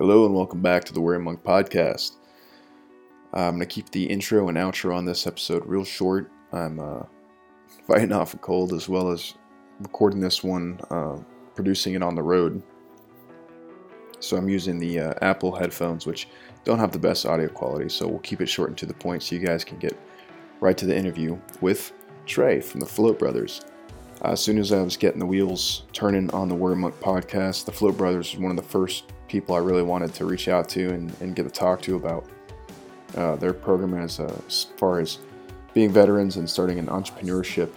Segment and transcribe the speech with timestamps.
[0.00, 2.12] Hello and welcome back to the Warrior Monk podcast.
[3.34, 6.30] I'm going to keep the intro and outro on this episode real short.
[6.54, 7.02] I'm uh,
[7.86, 9.34] fighting off a cold as well as
[9.78, 11.18] recording this one, uh,
[11.54, 12.62] producing it on the road.
[14.20, 16.28] So I'm using the uh, Apple headphones, which
[16.64, 19.22] don't have the best audio quality, so we'll keep it short and to the point
[19.22, 20.00] so you guys can get
[20.60, 21.92] right to the interview with
[22.24, 23.60] Trey from the Float Brothers.
[24.22, 27.64] Uh, as soon as I was getting the wheels turning on the Warrior Monk podcast,
[27.64, 30.68] the Float Brothers was one of the first people I really wanted to reach out
[30.70, 32.28] to and, and get to talk to about
[33.16, 35.18] uh, their program as, uh, as far as
[35.72, 37.70] being veterans and starting an entrepreneurship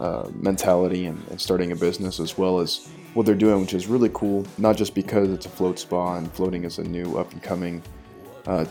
[0.00, 3.86] uh, mentality and, and, starting a business, as well as what they're doing, which is
[3.86, 4.46] really cool.
[4.58, 7.82] Not just because it's a float spa and floating is a new up and coming
[8.46, 8.66] uh,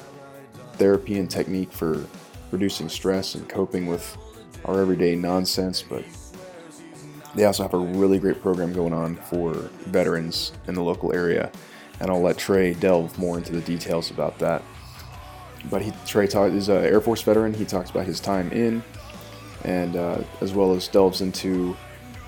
[0.74, 2.06] therapy and technique for
[2.52, 4.18] reducing stress and coping with
[4.66, 6.04] our everyday nonsense, but
[7.36, 9.54] they also have a really great program going on for
[9.88, 11.52] veterans in the local area.
[12.00, 14.64] And I'll let Trey delve more into the details about that.
[15.70, 17.54] But he, Trey talk, is an Air Force veteran.
[17.54, 18.84] He talks about his time in,
[19.64, 21.76] and uh, as well as delves into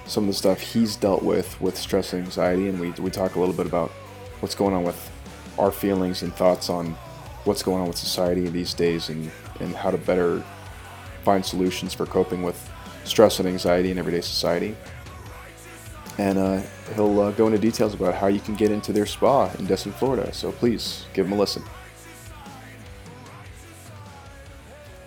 [0.06, 2.70] some of the stuff he's dealt with with stress and anxiety.
[2.70, 3.92] And we, we talk a little bit about
[4.40, 5.12] what's going on with
[5.60, 6.96] our feelings and thoughts on
[7.44, 10.44] what's going on with society these days and, and how to better
[11.24, 12.72] find solutions for coping with
[13.04, 14.76] stress and anxiety in everyday society.
[16.18, 16.62] And uh,
[16.96, 19.92] he'll uh, go into details about how you can get into their spa in Destin,
[19.92, 20.34] Florida.
[20.34, 21.64] So please give him a listen.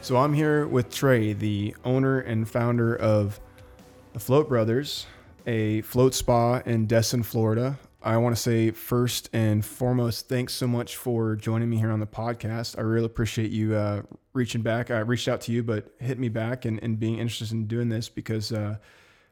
[0.02, 3.38] So I'm here with Trey, the owner and founder of
[4.12, 5.06] the Float Brothers,
[5.46, 7.78] a float spa in Destin, Florida.
[8.02, 12.00] I want to say first and foremost, thanks so much for joining me here on
[12.00, 12.78] the podcast.
[12.78, 14.90] I really appreciate you uh, reaching back.
[14.90, 17.90] I reached out to you, but hit me back and, and being interested in doing
[17.90, 18.78] this because uh,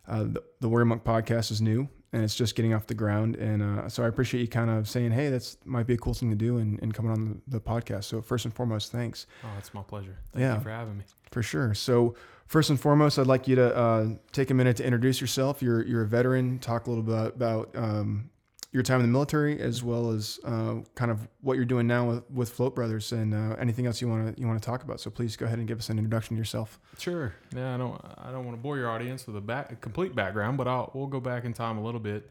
[0.08, 3.36] uh, the, the Warrior Monk podcast is new and it's just getting off the ground.
[3.36, 6.14] And uh, so I appreciate you kind of saying, hey, that's might be a cool
[6.14, 8.04] thing to do and, and coming on the, the, podcast.
[8.04, 9.26] So first and foremost, thanks.
[9.44, 10.18] Oh, it's my pleasure.
[10.32, 11.04] Thank yeah, you for having me.
[11.30, 11.74] For sure.
[11.74, 12.14] So
[12.46, 15.62] first and foremost, I'd like you to uh, take a minute to introduce yourself.
[15.62, 16.58] You're, you're a veteran.
[16.60, 18.30] Talk a little bit about um,
[18.70, 22.06] your time in the military, as well as uh, kind of what you're doing now
[22.06, 24.82] with, with Float Brothers, and uh, anything else you want to you want to talk
[24.82, 25.00] about.
[25.00, 26.78] So please go ahead and give us an introduction to yourself.
[26.98, 27.34] Sure.
[27.54, 30.14] Yeah, I don't I don't want to bore your audience with a, back, a complete
[30.14, 32.28] background, but I'll we'll go back in time a little bit.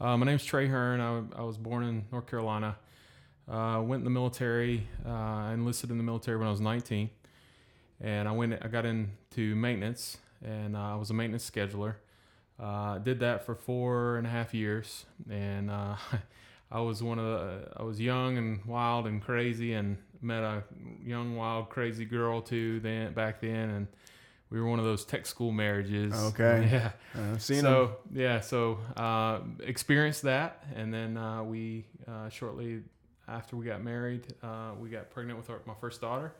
[0.00, 1.00] Uh, my name's Trey Hearn.
[1.00, 2.76] I, I, was born in North Carolina.
[3.48, 4.86] Uh, went in the military.
[5.06, 7.10] Uh, enlisted in the military when I was 19,
[8.00, 8.54] and I went.
[8.62, 11.96] I got into maintenance, and uh, I was a maintenance scheduler.
[12.62, 15.96] Uh, did that for four and a half years, and uh,
[16.70, 20.62] I was one of the, I was young and wild and crazy, and met a
[21.04, 22.78] young, wild, crazy girl too.
[22.78, 23.86] Then back then, and
[24.48, 26.14] we were one of those tech school marriages.
[26.14, 26.68] Okay.
[26.72, 26.92] Yeah.
[27.16, 28.20] Uh, I've seen so them.
[28.22, 32.82] yeah, so uh, experienced that, and then uh, we uh, shortly
[33.26, 36.32] after we got married, uh, we got pregnant with our, my first daughter.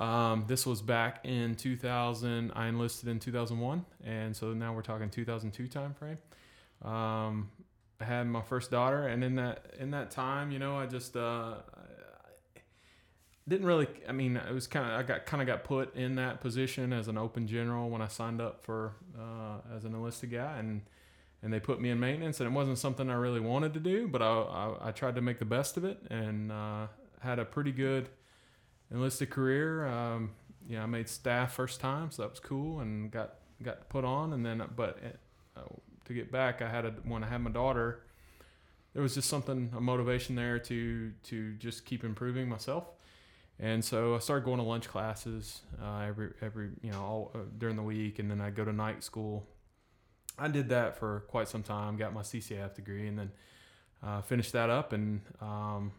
[0.00, 2.52] Um, this was back in 2000.
[2.56, 6.16] I enlisted in 2001, and so now we're talking 2002 time frame.
[6.82, 7.50] Um,
[8.00, 11.18] I had my first daughter, and in that in that time, you know, I just
[11.18, 11.56] uh,
[13.46, 13.88] didn't really.
[14.08, 16.94] I mean, it was kind of I got kind of got put in that position
[16.94, 20.80] as an open general when I signed up for uh, as an enlisted guy, and
[21.42, 24.08] and they put me in maintenance, and it wasn't something I really wanted to do,
[24.08, 26.86] but I I, I tried to make the best of it, and uh,
[27.20, 28.08] had a pretty good
[28.90, 29.86] enlisted career.
[29.86, 30.30] Um,
[30.78, 34.32] I made staff first time, so that was cool, and got got put on.
[34.32, 34.98] And then, but
[35.56, 35.60] uh,
[36.04, 38.02] to get back, I had a when I had my daughter,
[38.94, 42.84] there was just something a motivation there to to just keep improving myself.
[43.58, 47.38] And so I started going to lunch classes uh, every every you know all uh,
[47.58, 49.46] during the week, and then I go to night school.
[50.38, 51.96] I did that for quite some time.
[51.96, 53.32] Got my CCAF degree, and then
[54.02, 55.92] uh, finished that up, and um,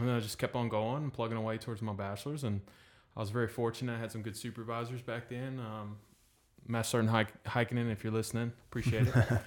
[0.00, 2.60] and then I just kept on going, and plugging away towards my bachelor's, and
[3.16, 3.94] I was very fortunate.
[3.94, 5.60] I had some good supervisors back then.
[5.60, 5.96] Um,
[6.66, 9.14] Matt hike, hiking in, if you're listening, appreciate it.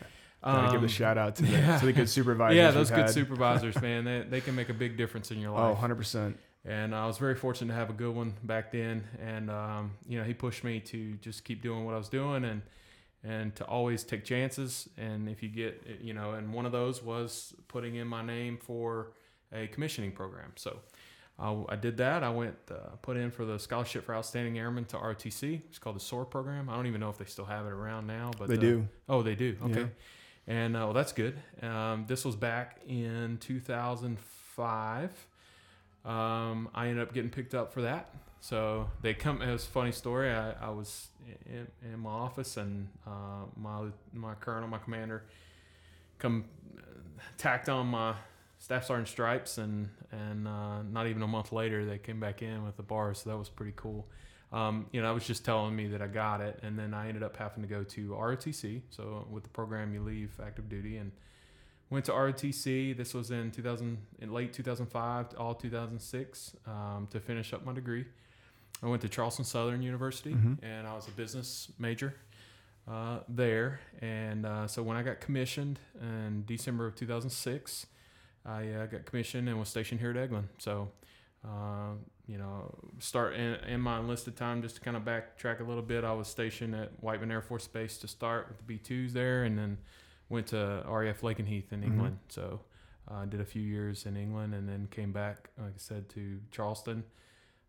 [0.43, 1.77] Um, give a shout out to the, yeah.
[1.77, 2.57] to the good supervisors.
[2.57, 3.09] Yeah, those good had.
[3.11, 4.05] supervisors, man.
[4.05, 5.77] They, they can make a big difference in your life.
[5.79, 6.33] Oh, 100%.
[6.65, 9.03] And I was very fortunate to have a good one back then.
[9.21, 12.43] And, um, you know, he pushed me to just keep doing what I was doing
[12.43, 12.61] and,
[13.23, 14.89] and to always take chances.
[14.97, 18.57] And if you get, you know, and one of those was putting in my name
[18.57, 19.11] for
[19.53, 20.51] a commissioning program.
[20.55, 20.79] So
[21.39, 22.23] I, I did that.
[22.23, 25.61] I went uh, put in for the scholarship for outstanding airmen to ROTC.
[25.69, 26.69] It's called the SOAR program.
[26.69, 28.87] I don't even know if they still have it around now, but they uh, do.
[29.09, 29.57] Oh, they do.
[29.63, 29.81] Okay.
[29.81, 29.87] Yeah.
[30.47, 31.37] And uh, well, that's good.
[31.61, 35.27] Um, this was back in 2005.
[36.03, 38.09] Um, I ended up getting picked up for that.
[38.39, 39.41] So they come.
[39.41, 40.31] It was a funny story.
[40.31, 41.09] I, I was
[41.45, 45.23] in, in, my office and uh, my my colonel, my commander,
[46.17, 46.45] come
[46.75, 46.81] uh,
[47.37, 48.15] tacked on my
[48.61, 52.63] staff sergeant stripes, and and uh, not even a month later they came back in
[52.63, 54.07] with the bars, so that was pretty cool.
[54.53, 57.07] Um, you know, I was just telling me that I got it, and then I
[57.07, 58.81] ended up having to go to ROTC.
[58.89, 61.11] So with the program, you leave active duty and
[61.89, 62.95] went to ROTC.
[62.95, 67.71] This was in 2000, in late 2005, to all 2006, um, to finish up my
[67.73, 68.05] degree.
[68.83, 70.57] I went to Charleston Southern University, Mhm.
[70.61, 72.13] and I was a business major
[72.89, 73.79] uh, there.
[74.01, 77.85] And uh, so when I got commissioned in December of 2006,
[78.45, 80.45] I uh, got commissioned and was stationed here at Eglin.
[80.57, 80.89] So,
[81.45, 81.93] uh,
[82.27, 85.83] you know, start in, in my enlisted time, just to kind of backtrack a little
[85.83, 89.43] bit, I was stationed at Whiteman Air Force Base to start with the B2s there,
[89.43, 89.77] and then
[90.29, 91.85] went to RAF Lakenheath in Mhm.
[91.85, 92.19] England.
[92.29, 92.61] So,
[93.07, 96.07] I uh, did a few years in England and then came back, like I said,
[96.09, 97.03] to Charleston.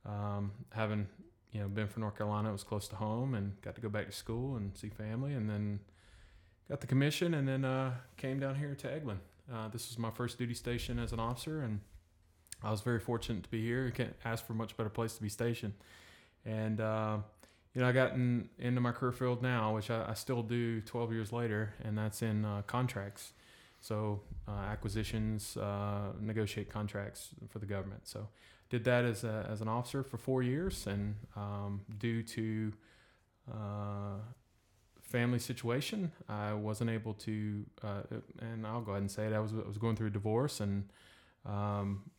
[0.04, 1.08] Um, having
[1.52, 3.88] you know been from North Carolina, it was close to home, and got to go
[3.88, 5.80] back to school and see family, and then
[6.68, 9.18] got the commission, and then uh, came down here to Eglin.
[9.52, 11.80] Uh, this was my first duty station as an officer, and
[12.62, 13.84] I was very fortunate to be here.
[13.84, 15.74] You can't ask for a much better place to be stationed.
[16.46, 17.18] And uh,
[17.74, 20.80] you know, I got in, into my career field now, which I, I still do
[20.82, 23.32] 12 years later, and that's in uh, contracts.
[23.80, 28.06] So uh, acquisitions, uh, negotiate contracts for the government.
[28.06, 28.28] So
[28.70, 32.72] did that as a, as an officer for four years, and um, due to
[35.12, 37.64] family situation, I wasn't able to.
[37.84, 38.02] Uh,
[38.40, 39.32] and I'll go ahead and say it.
[39.32, 40.88] I was I was going through a divorce, and
[41.44, 42.10] um,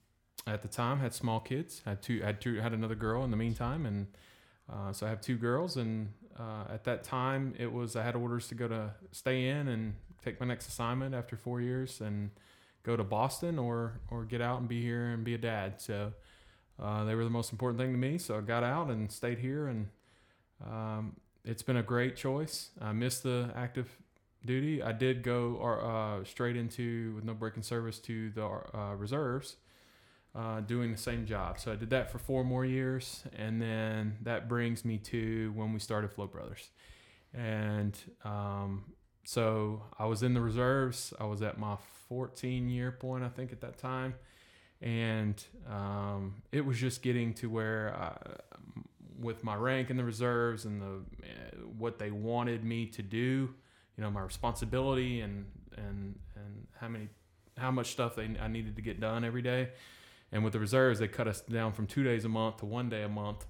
[0.46, 1.82] at the time had small kids.
[1.86, 4.08] Had two had two had another girl in the meantime, and
[4.72, 5.76] uh, so I have two girls.
[5.76, 9.68] And uh, at that time, it was I had orders to go to stay in
[9.68, 12.30] and take my next assignment after four years, and
[12.84, 15.82] go to Boston or or get out and be here and be a dad.
[15.82, 16.14] So.
[16.82, 19.38] Uh, they were the most important thing to me, so I got out and stayed
[19.38, 19.90] here, and
[20.66, 22.70] um, it's been a great choice.
[22.82, 23.90] I missed the active
[24.46, 24.82] duty.
[24.82, 29.58] I did go uh, straight into with no break in service to the uh, reserves,
[30.36, 31.60] uh, doing the same job.
[31.60, 35.74] So I did that for four more years, and then that brings me to when
[35.74, 36.70] we started Float Brothers,
[37.34, 38.86] and um,
[39.26, 41.14] so I was in the reserves.
[41.20, 41.78] I was at my
[42.10, 44.16] 14 year point, I think, at that time
[44.84, 45.42] and
[45.72, 48.18] um, it was just getting to where I,
[49.20, 53.54] with my rank in the reserves and the uh, what they wanted me to do
[53.98, 55.46] you know my responsibility and
[55.78, 57.08] and and how many
[57.58, 59.70] how much stuff they I needed to get done every day
[60.32, 62.90] and with the reserves they cut us down from two days a month to one
[62.90, 63.46] day a month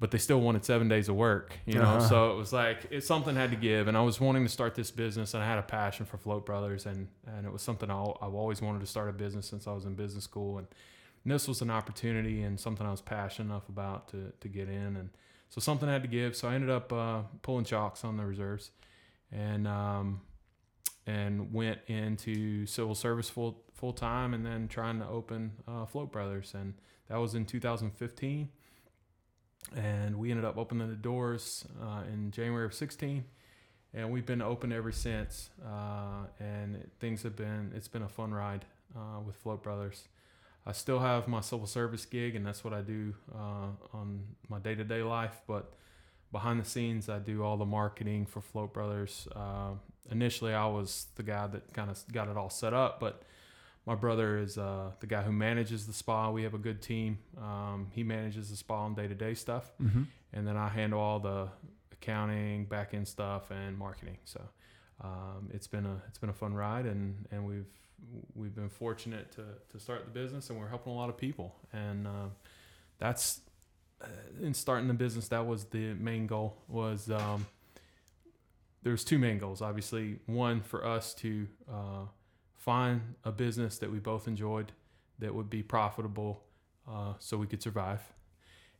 [0.00, 1.82] but they still wanted seven days of work, you know.
[1.82, 2.08] Uh-huh.
[2.08, 4.74] So it was like it, something had to give, and I was wanting to start
[4.74, 7.90] this business, and I had a passion for Float Brothers, and and it was something
[7.90, 10.66] I, I've always wanted to start a business since I was in business school, and,
[11.24, 14.68] and this was an opportunity and something I was passionate enough about to to get
[14.68, 15.10] in, and
[15.48, 16.36] so something I had to give.
[16.36, 18.70] So I ended up uh, pulling chocks on the reserves,
[19.32, 20.20] and um,
[21.06, 26.12] and went into civil service full full time, and then trying to open uh, Float
[26.12, 26.74] Brothers, and
[27.08, 28.48] that was in 2015
[29.76, 33.24] and we ended up opening the doors uh, in January of 16
[33.92, 38.32] and we've been open ever since uh, and things have been it's been a fun
[38.32, 38.64] ride
[38.96, 40.08] uh, with Float Brothers
[40.66, 44.58] I still have my civil service gig and that's what I do uh, on my
[44.58, 45.74] day-to-day life but
[46.32, 49.72] behind the scenes I do all the marketing for Float Brothers uh,
[50.10, 53.22] initially I was the guy that kind of got it all set up but
[53.86, 56.30] my brother is uh, the guy who manages the spa.
[56.30, 57.18] We have a good team.
[57.36, 60.04] Um, he manages the spa and day to day stuff, Mm-hmm.
[60.32, 61.48] and then I handle all the
[61.92, 64.16] accounting, back end stuff, and marketing.
[64.24, 64.40] So
[65.02, 67.66] um, it's been a it's been a fun ride, and, and we've
[68.34, 71.54] we've been fortunate to, to start the business, and we're helping a lot of people,
[71.72, 72.28] and uh,
[72.98, 73.40] that's
[74.02, 74.06] uh,
[74.42, 75.28] in starting the business.
[75.28, 76.56] That was the main goal.
[76.68, 77.46] Was um,
[78.82, 79.62] there's two main goals.
[79.62, 82.06] Obviously, one for us to uh,
[82.56, 84.72] find a business that we both enjoyed
[85.18, 86.42] that would be profitable
[86.88, 88.00] uh, so we could survive.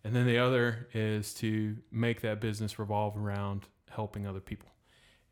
[0.04, 4.68] And then the other is to make that business revolve around helping other people.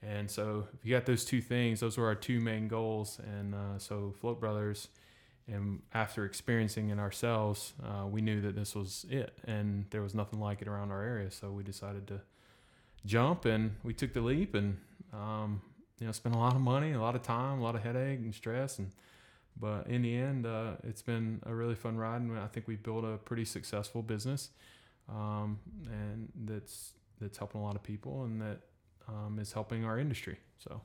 [0.02, 3.20] And so if you got those two things, those were our two main goals.
[3.24, 4.88] And uh, so Float Brothers,
[5.46, 9.38] and after experiencing it ourselves, uh, we knew that this was it.
[9.44, 11.30] And there was nothing like it around our area.
[11.30, 12.20] So we decided to
[13.06, 14.78] jump and we took the leap and
[15.12, 15.60] um,
[16.02, 18.18] you know, spent a lot of money, a lot of time, a lot of headache
[18.18, 18.90] and stress, and
[19.56, 22.76] but in the end, uh, it's been a really fun ride, and I think we
[22.76, 24.50] built a pretty successful business,
[25.08, 28.60] um, and that's that's helping a lot of people, and that
[29.08, 30.38] um, is helping our industry.
[30.58, 30.80] So.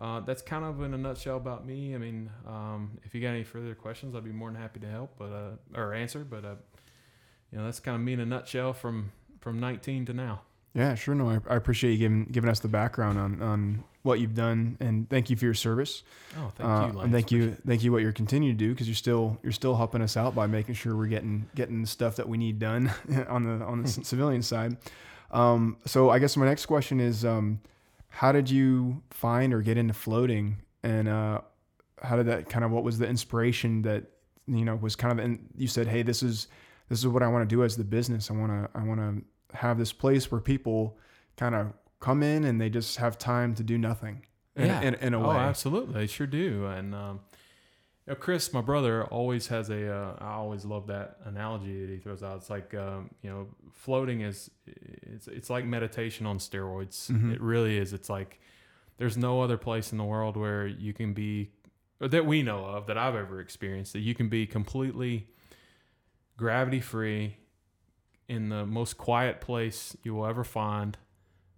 [0.00, 1.92] Uh, that's kind of in a nutshell about me.
[1.92, 4.86] I mean, um, if you got any further questions, I'd be more than happy to
[4.86, 5.50] help, but uh,
[5.80, 6.20] or answer.
[6.20, 6.54] But uh,
[7.50, 9.10] you know, that's kind of me in a nutshell from
[9.40, 10.42] from 19 to now.
[10.72, 11.16] Yeah, sure.
[11.16, 14.76] No, I, I appreciate you giving giving us the background on on what you've done,
[14.78, 16.04] and thank you for your service.
[16.38, 16.98] Oh, thank Uh, you, Lance.
[17.02, 19.74] and thank you, thank you what you're continuing to do because you're still you're still
[19.74, 22.92] helping us out by making sure we're getting getting the stuff that we need done
[23.28, 24.76] on the on the civilian side.
[25.30, 27.60] Um, so I guess my next question is, um,
[28.08, 31.40] how did you find or get into floating, and uh,
[32.02, 34.04] how did that kind of what was the inspiration that
[34.46, 36.48] you know was kind of and you said, hey, this is
[36.88, 38.30] this is what I want to do as the business.
[38.30, 40.96] I want to I want to have this place where people
[41.36, 44.24] kind of come in and they just have time to do nothing.
[44.56, 44.80] In, Yeah.
[44.80, 45.26] in, in a way.
[45.26, 46.66] oh, absolutely, they sure do.
[46.66, 47.20] And um,
[48.08, 49.92] you know, Chris, my brother, always has a.
[49.94, 52.38] Uh, I always love that analogy that he throws out.
[52.38, 57.10] It's like um, you know, floating is it's it's like meditation on steroids.
[57.10, 57.34] Mhm.
[57.34, 57.92] It really is.
[57.92, 58.40] It's like
[58.96, 61.50] there's no other place in the world where you can be
[62.00, 65.28] or that we know of that I've ever experienced that you can be completely
[66.36, 67.36] gravity free
[68.28, 70.96] in the most quiet place you will ever find,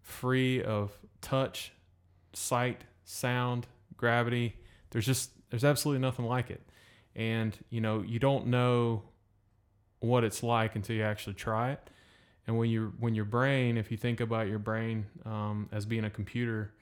[0.02, 1.72] free of touch,
[2.32, 3.66] sight, sound,
[3.96, 4.56] gravity.
[4.90, 6.62] There's just there's absolutely nothing like it.
[7.14, 9.02] And you know, you don't know
[10.00, 11.90] what it's like until you actually try it.
[12.46, 16.04] And when you when your brain, if you think about your brain um, as being
[16.04, 16.72] a computer,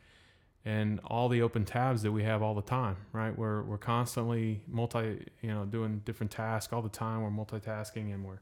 [0.64, 3.36] and all the open tabs that we have all the time, right?
[3.36, 7.22] We're we're constantly multi, you know, doing different tasks all the time.
[7.22, 8.40] We're multitasking and we're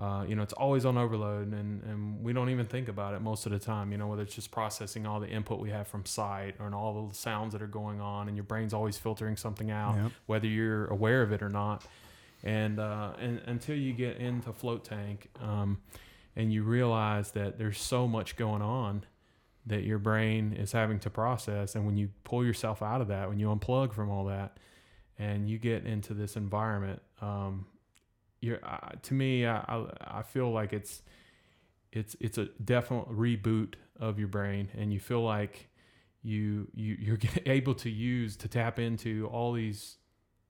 [0.00, 3.20] uh, you know, it's always on overload and, and we don't even think about it
[3.20, 5.86] most of the time, you know, whether it's just processing all the input we have
[5.86, 8.96] from sight or and all the sounds that are going on and your brain's always
[8.96, 10.12] filtering something out, Yep.
[10.24, 11.84] whether you're aware of it or not.
[12.42, 15.78] And, uh, and until you get into float tank, um,
[16.34, 19.04] and you realize that there's so much going on
[19.66, 21.74] that your brain is having to process.
[21.74, 24.56] And when you pull yourself out of that, when you unplug from all that
[25.18, 27.66] and you get into this environment, um,
[28.40, 29.86] you're uh, to me I, I
[30.18, 31.02] I feel like it's
[31.92, 35.68] it's it's a definite reboot of your brain and you feel like
[36.22, 39.96] you you you're able to use to tap into all these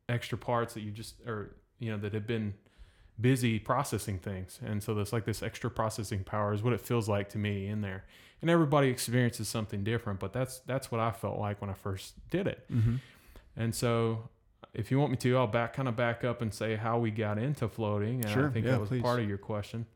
[0.09, 2.55] extra parts that you just or you know that have been
[3.21, 4.59] busy processing things.
[4.65, 7.67] And so there's like this extra processing power is what it feels like to me
[7.67, 8.05] in there.
[8.41, 12.15] And everybody experiences something different but that's that's what i felt like when i first
[12.31, 12.65] did it.
[12.73, 12.97] Mm-hmm.
[13.57, 14.31] and so,
[14.73, 17.11] if you want me to, I'll back kind of back up and say how we
[17.11, 18.25] got into floating.
[18.25, 19.03] And Sure, I think yeah, that was please.
[19.03, 19.87] part of your question.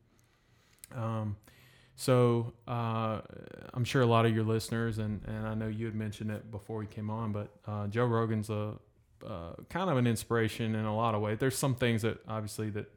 [0.94, 1.36] Um,
[1.96, 3.20] so uh,
[3.72, 6.50] I'm sure a lot of your listeners, and, and I know you had mentioned it
[6.50, 8.74] before we came on, but uh, Joe Rogan's a
[9.24, 11.38] uh, kind of an inspiration in a lot of ways.
[11.38, 12.90] There's some things that obviously that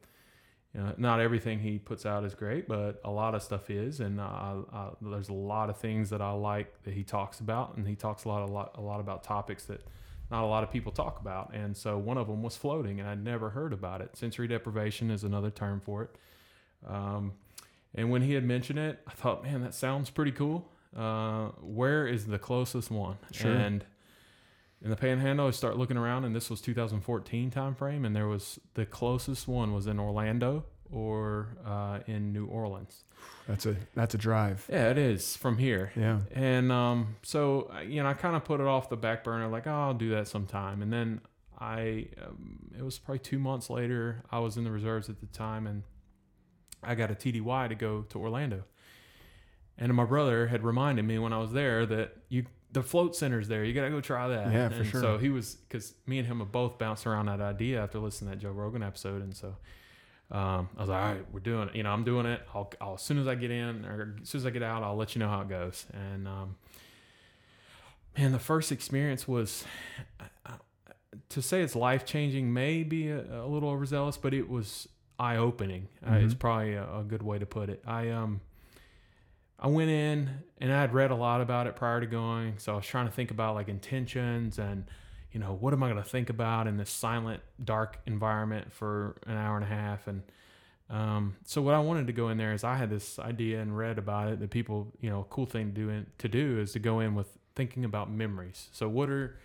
[0.74, 4.00] you know, not everything he puts out is great, but a lot of stuff is,
[4.00, 7.76] and uh, uh, there's a lot of things that I like that he talks about,
[7.76, 9.80] and he talks a lot, a lot, a lot about topics that
[10.30, 11.54] not a lot of people talk about.
[11.54, 14.16] And so one of them was floating, and I'd never heard about it.
[14.16, 16.10] Sensory deprivation is another term for it.
[16.86, 17.32] Um,
[17.94, 20.70] and when he had mentioned it, I thought, man, that sounds pretty cool.
[20.96, 23.16] Uh, where is the closest one?
[23.32, 23.52] Sure.
[23.52, 23.84] And
[24.82, 28.58] in the Panhandle, I start looking around, and this was 2014 timeframe, and there was
[28.74, 33.04] the closest one was in Orlando or uh, in New Orleans.
[33.46, 34.66] That's a that's a drive.
[34.70, 35.92] Yeah, it is from here.
[35.96, 36.20] Yeah.
[36.34, 39.66] And um, so you know, I kind of put it off the back burner, like,
[39.66, 40.82] oh, I'll do that sometime.
[40.82, 41.20] And then
[41.58, 44.22] I, um, it was probably two months later.
[44.30, 45.82] I was in the reserves at the time, and
[46.82, 48.64] I got a TDY to go to Orlando.
[49.76, 53.48] And my brother had reminded me when I was there that you, the float center's
[53.48, 53.64] there.
[53.64, 54.52] You got to go try that.
[54.52, 55.00] Yeah, for sure.
[55.00, 58.30] So he was, because me and him have both bounced around that idea after listening
[58.30, 59.56] to that Joe Rogan episode, and so.
[60.30, 61.74] Um, I was like, all right, we're doing it.
[61.76, 62.42] You know, I'm doing it.
[62.54, 64.82] I'll, I'll as soon as I get in or as soon as I get out,
[64.82, 65.86] I'll let you know how it goes.
[65.94, 66.56] And um,
[68.16, 69.64] man, the first experience was
[71.30, 75.36] to say it's life changing, may be a, a little overzealous, but it was eye
[75.36, 75.88] opening.
[76.06, 76.38] Uh, it's Mhm.
[76.38, 77.82] probably a, a good way to put it.
[77.86, 78.40] I um,
[79.58, 82.74] I went in and I had read a lot about it prior to going, so
[82.74, 84.84] I was trying to think about like intentions and
[85.32, 89.16] you know what am I going to think about in this silent, dark environment for
[89.26, 90.22] an hour and a half and.
[90.90, 93.76] Um, so what I wanted to go in there is I had this idea and
[93.76, 96.58] read about it that people, you know, a cool thing to do in, to do
[96.58, 98.70] is to go in with thinking about memories.
[98.72, 99.36] So what are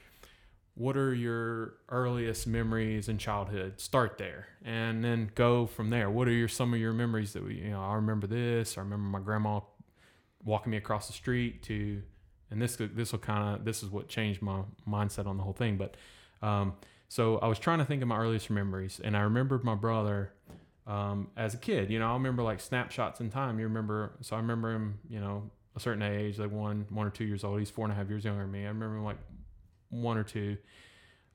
[0.76, 3.80] what are your earliest memories in childhood?
[3.80, 6.10] Start there, and then go from there.
[6.10, 8.78] What are your some of your memories that we, you know, I remember this.
[8.78, 9.60] I remember my grandma
[10.44, 12.02] walking me across the street to,
[12.54, 15.54] and this this will kind of this is what changed my mindset on the whole
[15.54, 15.78] thing.
[15.78, 15.98] But
[16.42, 16.74] um,
[17.10, 20.32] so I was trying to think of my earliest memories, and I remembered my brother
[20.88, 21.90] um, as a kid.
[21.90, 23.60] You know, I remember like snapshots in time.
[23.60, 27.10] You remember, so I remember him, you know, a certain age, like one, one or
[27.10, 27.60] two years old.
[27.60, 28.66] He's four and a half years younger than me.
[28.66, 29.18] I remember him like
[29.90, 30.58] one or two.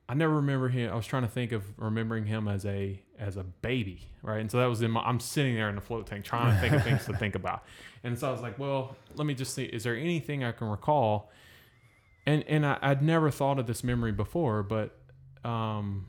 [0.08, 0.90] I never remember him.
[0.90, 4.40] I was trying to think of remembering him as a as a baby, right?
[4.40, 5.00] And so that was in my.
[5.02, 7.64] I'm sitting there in the float tank trying to think of things to think about,
[8.02, 9.64] and so I was like, well, let me just see.
[9.64, 11.30] Is there anything I can recall?
[12.28, 14.94] and and I, I'd never thought of this memory before, but
[15.44, 16.06] um,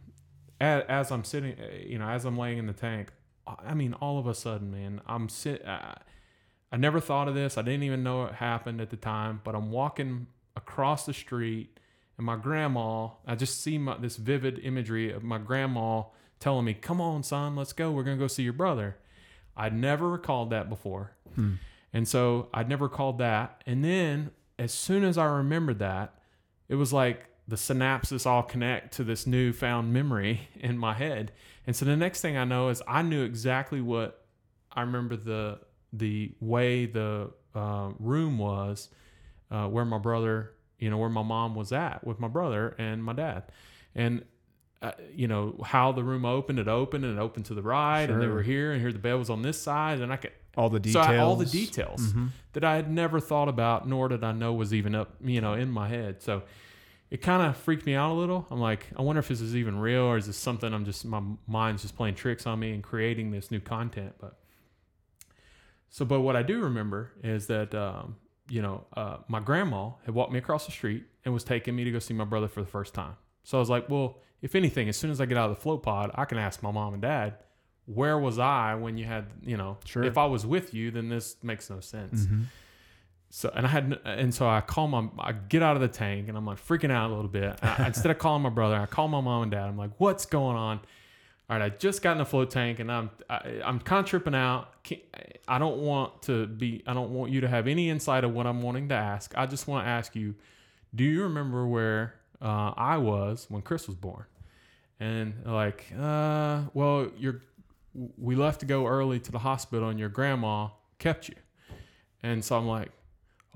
[0.60, 3.12] as, as I'm sitting, uh, you know, as I'm laying in the tank,
[3.48, 5.66] I mean, all of a sudden, man, I'm sit.
[5.66, 5.98] I,
[6.74, 7.58] I never thought of this.
[7.58, 10.28] I didn't even know it happened at the time, but I'm walking
[10.58, 11.79] across the street,
[12.20, 13.08] and my grandma.
[13.26, 16.04] I just see my, this vivid imagery of my grandma
[16.40, 17.92] telling me, "Come on, son, let's go.
[17.92, 18.98] We're gonna go see your brother."
[19.58, 21.56] I'd never recalled that before, Hmm.
[21.92, 23.62] and so I'd never recalled that.
[23.66, 26.14] And then as soon as I remembered that,
[26.70, 31.32] it was like the synapses all connect to this newfound memory in my head.
[31.66, 34.26] And so the next thing I know is I knew exactly what
[34.72, 35.60] I remember the
[35.92, 38.90] the way the uh, room was,
[39.52, 43.04] uh, where my brother, you know, where my mom was at with my brother and
[43.04, 43.44] my dad,
[43.96, 44.24] and.
[44.82, 46.58] Uh, you know how the room opened.
[46.58, 48.98] It opened and it opened to the right, and they were here, and here the
[48.98, 51.08] bed was on this side, and I could All the so details.
[51.10, 52.30] I, all the details Mhm.
[52.54, 55.54] that I had never thought about, nor did I know was even up, you know,
[55.54, 56.22] in my head.
[56.22, 56.44] So
[57.12, 58.48] it kind of freaked me out a little.
[58.50, 61.04] I'm like, I wonder if this is even real, or is this something I'm just
[61.04, 64.14] my mind's just playing tricks on me and creating this new content.
[64.18, 64.40] But
[65.90, 68.16] so, but what I do remember is that um,
[68.50, 71.84] you know uh, my grandma had walked me across the street and was taking me
[71.84, 73.16] to go see my brother for the first time.
[73.44, 75.62] So I was like, well, if anything, as soon as I get out of the
[75.62, 77.36] float pod, I can ask my mom and dad,
[77.86, 80.04] where was I when you had, you know, Sure.
[80.04, 82.26] if I was with you, then this makes no sense.
[82.26, 82.46] Mhm.
[83.32, 86.30] So and I had and so I call my I get out of the tank
[86.30, 87.60] and I'm like freaking out a little bit.
[87.62, 89.66] I, instead of calling my brother, I call my mom and dad.
[89.68, 90.80] I'm like, "What's going on?"
[91.50, 94.06] All right, I just got in the float tank and I'm I, I'm kind of
[94.06, 94.70] tripping out.
[95.48, 96.84] I don't want to be.
[96.86, 99.34] I don't want you to have any insight of what I'm wanting to ask.
[99.36, 100.36] I just want to ask you,
[100.94, 104.26] do you remember where uh, I was when Chris was born?
[105.00, 107.42] And like, uh, well, you're
[108.18, 111.36] we left to go early to the hospital and your grandma kept you.
[112.22, 112.92] And so I'm like,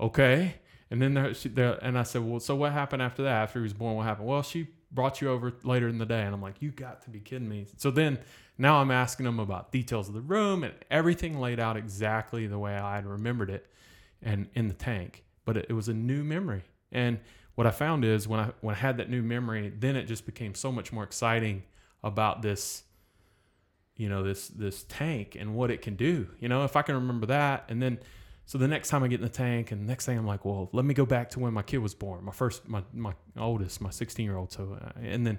[0.00, 0.56] okay.
[0.90, 3.42] And then there, she, there, and I said, well, so what happened after that?
[3.42, 4.26] After he was born, what happened?
[4.26, 6.22] Well, she brought you over later in the day.
[6.22, 7.66] And I'm like, you got to be kidding me.
[7.76, 8.18] So then
[8.56, 12.58] now I'm asking them about details of the room and everything laid out exactly the
[12.58, 13.66] way I had remembered it
[14.22, 15.24] and in the tank.
[15.44, 16.62] But it, it was a new memory.
[16.92, 17.18] And
[17.56, 20.26] what I found is when I when I had that new memory, then it just
[20.26, 21.64] became so much more exciting
[22.02, 22.84] about this
[23.96, 26.94] you know this this tank and what it can do you know if i can
[26.94, 27.98] remember that and then
[28.46, 30.68] so the next time i get in the tank and next thing i'm like well
[30.72, 33.80] let me go back to when my kid was born my first my my oldest
[33.80, 35.38] my 16 year old so uh, and then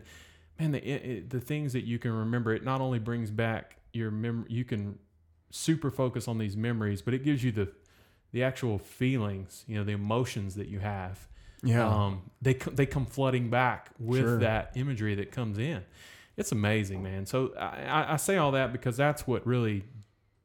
[0.60, 4.12] man the it, the things that you can remember it not only brings back your
[4.12, 4.98] mem you can
[5.52, 7.68] super focus on these memories but it gives you the
[8.32, 11.28] the actual feelings you know the emotions that you have
[11.63, 11.88] Yeah.
[11.88, 14.39] um, they they come flooding back with Sure.
[14.39, 15.84] that imagery that comes in.
[16.38, 17.26] It's amazing, man.
[17.26, 19.86] So I- I say all that because that's what really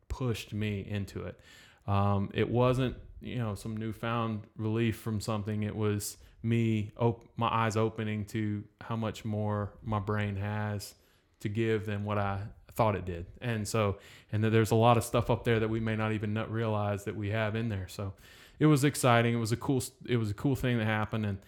[0.09, 1.39] pushed me into it.
[1.87, 5.63] Um, it wasn't you know some newfound relief from something.
[5.63, 10.95] It was me op- my eyes opening to how much more my brain has
[11.41, 12.41] to give than what I
[12.73, 13.27] thought it did.
[13.41, 13.99] And so
[14.33, 17.05] and that there's a lot of stuff up there that we may not even realize
[17.05, 17.89] that we have in there.
[17.89, 18.15] So
[18.61, 19.35] it was exciting.
[19.35, 19.83] It was a cool.
[20.07, 21.39] It was a cool thing that happened, and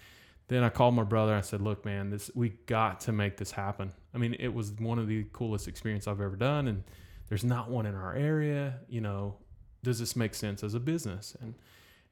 [0.49, 1.35] then I called my brother.
[1.35, 4.73] I said, "Look, man, this we got to make this happen." I mean, it was
[4.73, 6.83] one of the coolest experiences I've ever done, and
[7.29, 8.81] there's not one in our area.
[8.88, 9.37] You know,
[9.83, 11.37] does this make sense as a business?
[11.40, 11.55] And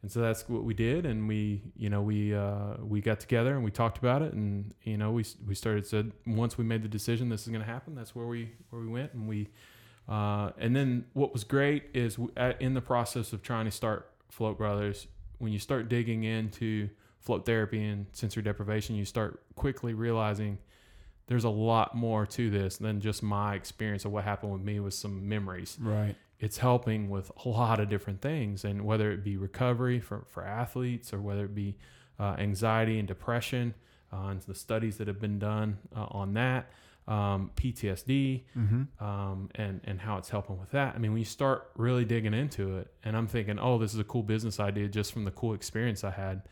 [0.03, 3.55] and so that's what we did, and we, you know, we uh, we got together
[3.55, 6.83] and we talked about it, and you know, we we started said once we made
[6.83, 9.49] the decision this is going to happen, that's where we where we went, and we.
[10.09, 13.71] Uh, and then what was great is w- at, in the process of trying to
[13.71, 15.07] start Float Brothers,
[15.39, 16.89] when you start digging into
[17.21, 20.59] float therapy and sensory deprivation, you start quickly realizing
[21.29, 24.81] there's a lot more to this than just my experience of what happened with me
[24.81, 25.77] with some memories.
[25.81, 26.17] right.
[26.41, 30.43] It's helping with a lot of different things, and whether it be recovery for, for
[30.45, 31.77] athletes or whether it be
[32.19, 33.75] uh, anxiety and depression,
[34.13, 36.71] uh, and the studies that have been done uh, on that,
[37.07, 39.05] um, PTSD, Mm-hmm.
[39.05, 40.95] um, and and how it's helping with that.
[40.95, 44.01] I mean, when you start really digging into it, and I'm thinking, oh, this is
[44.01, 46.43] a cool business idea just from the cool experience I had.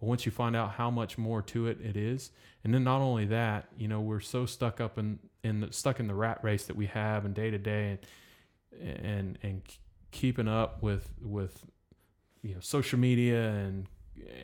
[0.00, 2.30] But once you find out how much more to it it is,
[2.64, 6.00] and then not only that, you know, we're so stuck up in in the, stuck
[6.00, 7.98] in the rat race that we have and day to day, and
[8.80, 9.62] and and
[10.10, 11.64] keeping up with with
[12.42, 13.86] you know social media and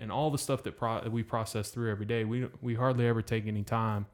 [0.01, 2.25] and all the stuff that, pro- we process through every day.
[2.25, 4.07] We we hardly ever take any time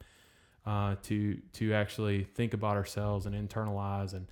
[0.66, 4.26] uh, to to actually think about ourselves and internalize and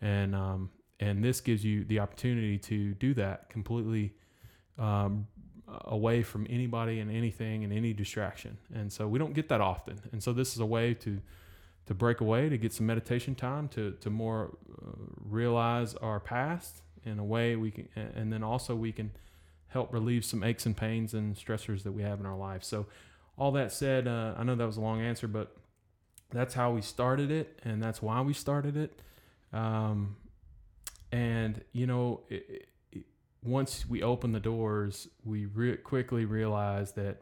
[0.00, 4.14] and um, and this gives you the opportunity to do that completely
[4.78, 5.26] um,
[5.86, 8.58] away from anybody and anything and any distraction.
[8.74, 10.00] And so we don't get that often.
[10.12, 11.20] And so this is a way to
[11.86, 14.90] to break away to get some meditation time to to more uh,
[15.24, 19.10] realize our past in a way we can and then also we can
[19.74, 22.62] help relieve some aches and pains and stressors that we have in our life.
[22.62, 22.86] So,
[23.36, 25.56] all that said, uh, I know that was a long answer, but
[26.30, 29.00] that's how we started it, and that's why we started it.
[29.52, 30.14] Um,
[31.10, 33.04] and you know, it, it,
[33.42, 37.20] once we opened the doors, we re- quickly realized that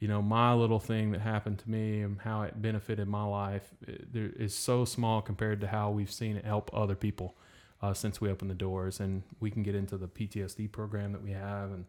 [0.00, 3.70] you know my little thing that happened to me and how it benefited my life
[4.14, 7.36] is so small compared to how we've seen it help other people
[7.82, 9.00] uh, since we opened the doors.
[9.00, 11.84] And we can get into the PTSD program that we have and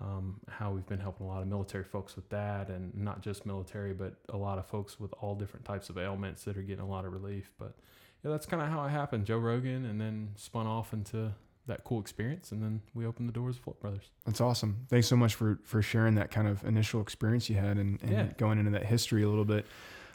[0.00, 3.46] um, how we've been helping a lot of military folks with that, and not just
[3.46, 6.84] military, but a lot of folks with all different types of ailments that are getting
[6.84, 7.50] a lot of relief.
[7.58, 7.74] But
[8.22, 9.24] yeah, that's kind of how it happened.
[9.24, 11.32] Joe Rogan, and then spun off into
[11.66, 14.10] that cool experience, and then we opened the doors of Float Brothers.
[14.24, 14.86] That's awesome.
[14.88, 18.10] Thanks so much for for sharing that kind of initial experience you had, and, and
[18.12, 18.26] Yeah.
[18.38, 19.66] going into that history a little bit.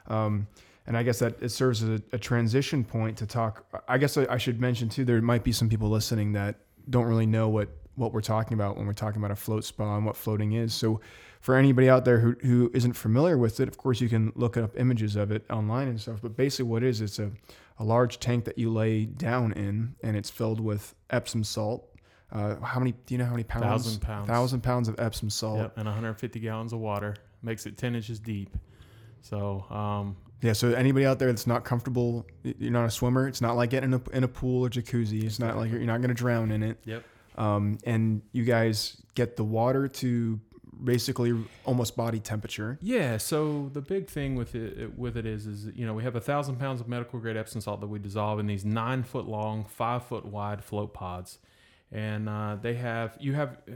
[0.07, 0.47] Um,
[0.87, 3.65] and I guess that it serves as a, a transition point to talk.
[3.87, 5.05] I guess I, I should mention too.
[5.05, 6.55] There might be some people listening that
[6.89, 9.95] don't really know what what we're talking about when we're talking about a float spa
[9.97, 10.73] and what floating is.
[10.73, 11.01] So,
[11.41, 14.55] for anybody out there who, who isn't familiar with it, of course you can look
[14.57, 16.19] up images of it online and stuff.
[16.21, 17.31] But basically, what it is it's a
[17.81, 21.87] a large tank that you lay down in, and it's filled with Epsom salt.
[22.31, 22.91] Uh, how many?
[22.91, 23.65] Do you know how many pounds?
[23.65, 24.27] Thousand pounds.
[24.27, 25.57] Thousand pounds of Epsom salt.
[25.57, 28.55] Yep, and 150 gallons of water makes it 10 inches deep.
[29.21, 30.53] So, um, Yeah.
[30.53, 33.27] So anybody out there that's not comfortable, you're not a swimmer.
[33.27, 35.23] It's not like getting in a, in a pool or jacuzzi.
[35.23, 36.77] It's not like you're, you're not going to drown in it.
[36.85, 37.03] Yep.
[37.37, 40.39] Um, and you guys get the water to
[40.83, 41.33] basically
[41.65, 42.77] almost body temperature.
[42.81, 46.15] Yeah, so the big thing with it with it is is you know we have
[46.15, 49.25] a thousand pounds of medical grade Epsom salt that we dissolve in these nine foot
[49.27, 51.39] long, five foot wide float pods,
[51.91, 53.73] and uh, they have you have uh,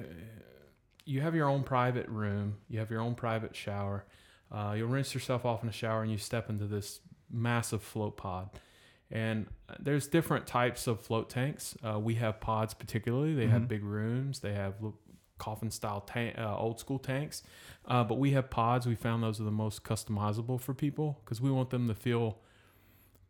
[1.05, 4.05] you have your own private room, you have your own private shower.
[4.51, 8.15] Uh, you'll rinse yourself off in a shower and you step into this massive float
[8.15, 8.49] pod.
[9.11, 11.75] And uh, there's different types of float tanks.
[11.83, 13.35] Uh, we have pods, particularly.
[13.35, 13.67] They have Mhm.
[13.67, 14.39] big rooms.
[14.39, 14.73] They have
[15.38, 17.43] coffin style tank, uh, old school tanks.
[17.88, 18.88] Uh, but we have pods.
[18.88, 22.39] We found those are the most customizable for people because we want them to feel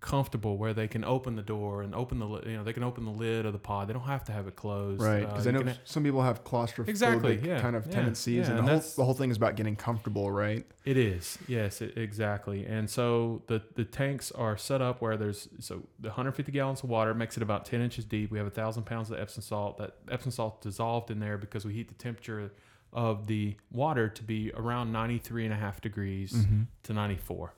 [0.05, 3.03] comfortable where they can open the door and open the you know they can open
[3.05, 3.87] the lid of the pod.
[3.87, 5.01] They don't have to have it closed.
[5.01, 5.23] Right.
[5.23, 8.45] Uh, Because I know can some people have claustrophobic Exactly, yeah, kind of yeah, tendencies.
[8.47, 10.65] yeah, and, and the, whole, the whole thing is about getting comfortable, right?
[10.85, 12.65] It is, yes, it, exactly.
[12.65, 16.89] And so the the tanks are set up where there's so the 150 gallons of
[16.89, 18.29] water makes it about 10 inches deep.
[18.31, 19.77] We have a thousand pounds of Epsom salt.
[19.79, 22.51] That Epsom salt dissolved in there because we heat the temperature
[22.93, 26.61] of the water to be around 93 and a half degrees Mm-hmm.
[26.83, 27.53] to 94.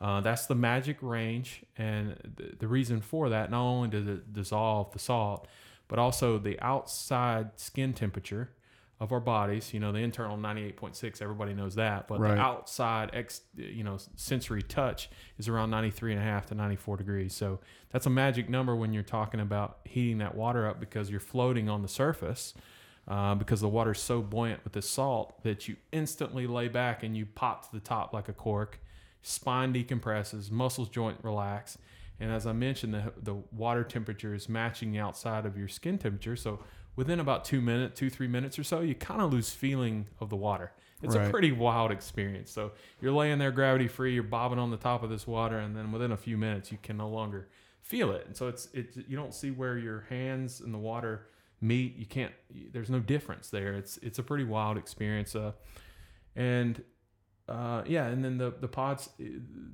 [0.00, 4.32] Uh, that's the magic range, and the, the reason for that not only does it
[4.32, 5.46] dissolve the salt,
[5.88, 8.48] but also the outside skin temperature
[8.98, 9.74] of our bodies.
[9.74, 12.34] You know, the internal 98.6, everybody knows that, but Right.
[12.34, 16.96] the outside ex, you know, sensory touch is around 93 and a half to 94
[16.98, 17.34] degrees.
[17.34, 17.60] So
[17.90, 21.68] that's a magic number when you're talking about heating that water up because you're floating
[21.68, 22.54] on the surface.
[23.08, 27.16] Uh, because the water's so buoyant with the salt that you instantly lay back and
[27.16, 28.78] you pop to the top like a cork
[29.22, 31.78] spine decompresses, muscles joint relax,
[32.18, 35.98] and as I mentioned, the the water temperature is matching the outside of your skin
[35.98, 36.36] temperature.
[36.36, 36.60] So
[36.96, 40.28] within about two minutes, two three minutes or so, you kind of lose feeling of
[40.28, 40.72] the water.
[41.02, 41.26] It's Right.
[41.28, 42.50] a pretty wild experience.
[42.50, 45.74] So you're laying there gravity free, you're bobbing on the top of this water, and
[45.74, 47.48] then within a few minutes, you can no longer
[47.80, 48.26] feel it.
[48.26, 51.28] And so it's it's you don't see where your hands in the water
[51.62, 51.96] meet.
[51.96, 52.32] You can't.
[52.72, 53.72] There's no difference there.
[53.74, 55.34] It's it's a pretty wild experience.
[55.34, 55.52] Uh,
[56.36, 56.82] and
[57.50, 59.24] uh, yeah, and then the the pods uh,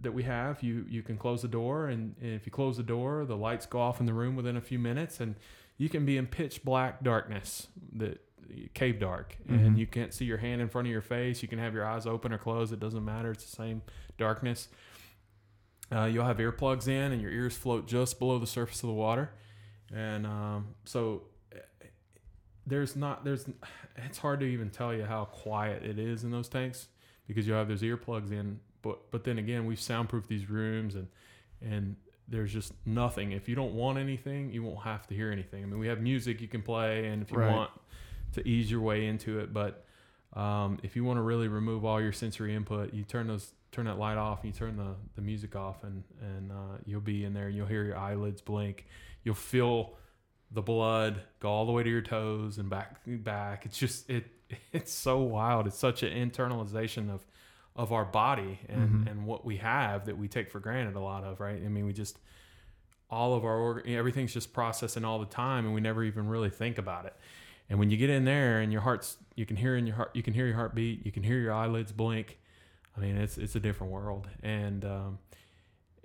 [0.03, 2.83] that we have, you you can close the door, and, and if you close the
[2.83, 5.35] door, the lights go off in the room within a few minutes, and
[5.77, 8.19] you can be in pitch black darkness, the
[8.75, 9.67] cave dark, Mhm.
[9.67, 11.43] and you can't see your hand in front of your face.
[11.43, 13.31] You can have your eyes open or closed; it doesn't matter.
[13.33, 13.83] It's the same
[14.17, 14.69] darkness.
[15.93, 18.95] Uh, you'll have earplugs in, and your ears float just below the surface of the
[18.95, 19.31] water,
[19.93, 21.23] and um, so
[21.55, 21.59] uh,
[22.67, 23.47] there's not there's
[23.97, 26.89] it's hard to even tell you how quiet it is in those tanks
[27.27, 31.09] because you have those earplugs in but but then again we've soundproofed these rooms and
[31.63, 31.97] and
[32.29, 33.31] there's just nothing.
[33.33, 35.63] If you don't want anything you won't have to hear anything.
[35.63, 37.53] I mean we have music you can play and if you Right.
[37.53, 37.71] want
[38.33, 39.85] to ease your way into it but
[40.35, 43.87] um, if you want to really remove all your sensory input you turn those turn
[43.87, 47.25] that light off and you turn the, the music off and and uh, you'll be
[47.25, 48.87] in there and you'll hear your eyelids blink.
[49.23, 49.95] You'll feel
[50.53, 53.67] the blood go all the way to your toes and back back.
[53.67, 54.27] It's just it
[54.73, 55.67] it's so wild.
[55.67, 57.27] It's such an internalization of
[57.75, 59.11] of our body and Mhm.
[59.11, 61.63] and what we have that we take for granted a lot of right?
[61.63, 62.19] I mean we just
[63.11, 66.79] all of our everything's just processing all the time and we never even really think
[66.79, 67.15] about it.
[67.69, 70.11] And when you get in there and your heart's you can hear in your heart
[70.15, 72.39] you can hear your heartbeat you can hear your eyelids blink.
[72.97, 74.27] I mean it's it's a different world.
[74.43, 75.19] And um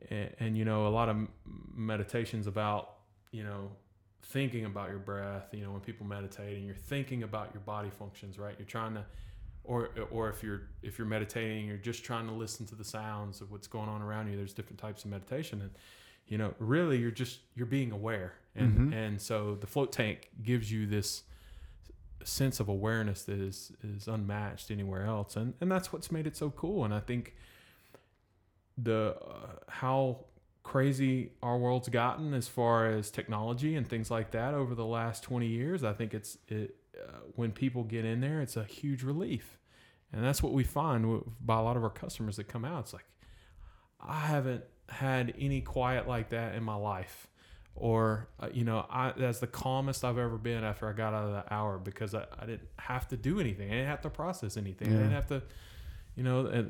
[0.09, 1.15] and, and you know a lot of
[1.73, 2.95] meditations about
[3.31, 3.71] you know
[4.23, 5.49] thinking about your breath.
[5.53, 8.55] You know, when people meditate and you're thinking about your body functions, right?
[8.57, 9.05] You're trying to,
[9.63, 13.41] or or if you're if you're meditating, you're just trying to listen to the sounds
[13.41, 14.37] of what's going on around you.
[14.37, 15.71] There's different types of meditation, and
[16.27, 18.93] you know, really, you're just you're being aware, and Mhm.
[18.93, 21.23] and so the float tank gives you this
[22.23, 26.35] sense of awareness that is is unmatched anywhere else, and and that's what's made it
[26.37, 26.85] so cool.
[26.85, 27.35] And I think
[28.77, 30.25] the uh, how
[30.63, 35.23] crazy our world's gotten as far as technology and things like that over the last
[35.23, 39.03] 20 years i think it's it uh, when people get in there it's a huge
[39.03, 39.57] relief.
[40.13, 42.81] And that's what we find by a lot of our customers that come out.
[42.81, 43.05] It's like
[43.99, 47.27] i haven't had any quiet like that in my life.
[47.75, 51.23] Or uh, you know I, that's the calmest i've ever been after i got out
[51.23, 53.69] of the hour because I, I didn't have to do anything.
[53.69, 54.89] I didn't have to process anything.
[54.89, 55.41] I didn't have to
[56.15, 56.63] you know, uh,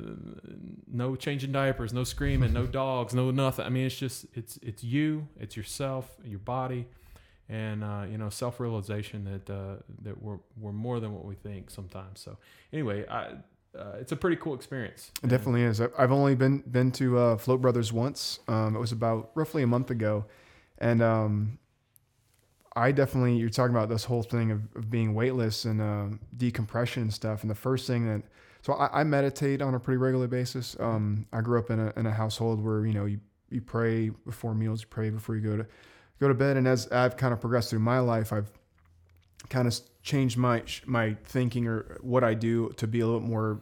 [0.87, 3.65] no changing diapers, no screaming, no dogs, no nothing.
[3.65, 6.87] I mean, it's just it's it's you, it's yourself, your body,
[7.49, 11.35] and uh, you know, self realization that uh, that we're we're more than what we
[11.35, 12.19] think sometimes.
[12.19, 12.37] So
[12.73, 13.35] anyway, I.
[13.73, 15.13] Uh, it's a pretty cool experience.
[15.23, 15.79] It definitely is.
[15.79, 18.41] I've only been been to uh, Float Brothers once.
[18.49, 20.25] Um, it was about roughly a month ago,
[20.79, 21.57] and um,
[22.75, 27.03] I definitely you're talking about this whole thing of, of being weightless and uh, decompression
[27.03, 27.43] and stuff.
[27.43, 28.23] And the first thing that
[28.61, 30.75] so I, I meditate on a pretty regular basis.
[30.79, 33.19] Um, I grew up in a in a household where you know you
[33.49, 35.65] you pray before meals, you pray before you go to
[36.19, 36.57] go to bed.
[36.57, 38.51] And as I've kind of progressed through my life, I've
[39.49, 43.61] kind of changed my my thinking or what I do to be a little more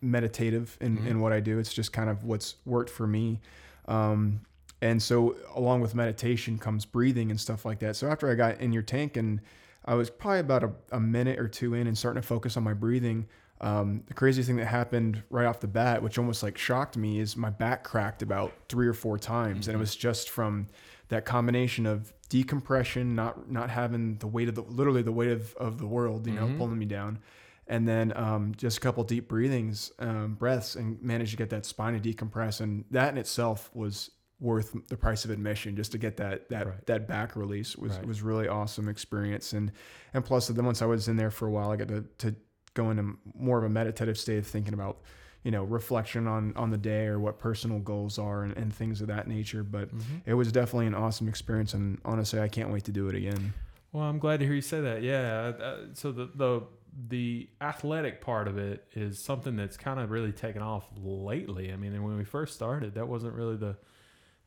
[0.00, 1.06] meditative in, Mhm.
[1.06, 1.58] in what I do.
[1.58, 3.40] It's just kind of what's worked for me.
[3.86, 4.40] Um,
[4.80, 7.96] and so along with meditation comes breathing and stuff like that.
[7.96, 9.40] So after I got in your tank and
[9.84, 12.62] I was probably about a, a minute or two in and starting to focus on
[12.62, 13.26] my breathing.
[13.60, 17.18] Um, the crazy thing that happened right off the bat, which almost like shocked me,
[17.18, 20.68] is my back cracked about three or four times, and it was just from
[21.08, 25.54] that combination of decompression, not not having the weight of the literally the weight of,
[25.56, 26.56] of the world, you know, Mhm.
[26.58, 27.18] pulling me down,
[27.66, 31.66] and then um, just a couple deep breathings, um, breaths, and managed to get that
[31.66, 35.98] spine to decompress, and that in itself was worth the price of admission just to
[35.98, 36.86] get that that Right.
[36.86, 38.06] that back release was Right.
[38.06, 39.72] was really awesome experience and
[40.14, 42.36] and plus then once I was in there for a while I got to to
[42.74, 44.98] go into more of a meditative state of thinking about
[45.44, 49.00] you know reflection on on the day or what personal goals are and, and things
[49.00, 50.20] of that nature but Mhm.
[50.26, 53.54] it was definitely an awesome experience and honestly I can't wait to do it again
[53.92, 55.02] Well, I'm glad to hear you say that.
[55.02, 55.52] Yeah.
[55.64, 56.62] Uh, so the the
[57.08, 61.72] the athletic part of it is something that's kind of really taken off lately.
[61.72, 63.76] I mean, when we first started, that wasn't really the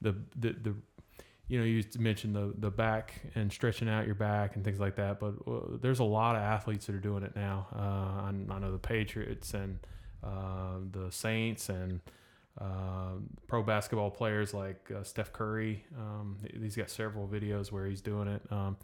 [0.01, 0.75] the the, the
[1.51, 4.95] you know, you mentioned the the back and stretching out your back and things like
[4.95, 5.19] that.
[5.19, 7.67] But uh, there's a lot of athletes that are doing it now.
[7.75, 9.77] Uh, I, I know the Patriots and
[10.23, 11.99] uh, the Saints and
[12.57, 13.15] uh,
[13.47, 15.83] pro basketball players like uh, Steph Curry.
[15.99, 18.41] Um, he's got several videos where he's doing it.
[18.49, 18.77] Um,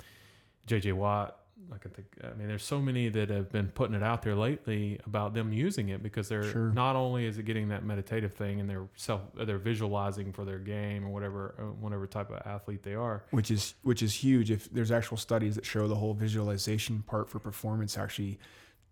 [0.68, 1.40] JJ Watt.
[1.74, 2.08] I can think.
[2.24, 5.52] I mean, there's so many that have been putting it out there lately about them
[5.52, 6.72] using it because they're Sure.
[6.72, 10.60] not only is it getting that meditative thing and they're self they're visualizing for their
[10.60, 13.24] game or whatever uh, whatever type of athlete they are.
[13.32, 17.28] which is which is huge if there's actual studies that show the whole visualization part
[17.30, 18.40] for performance actually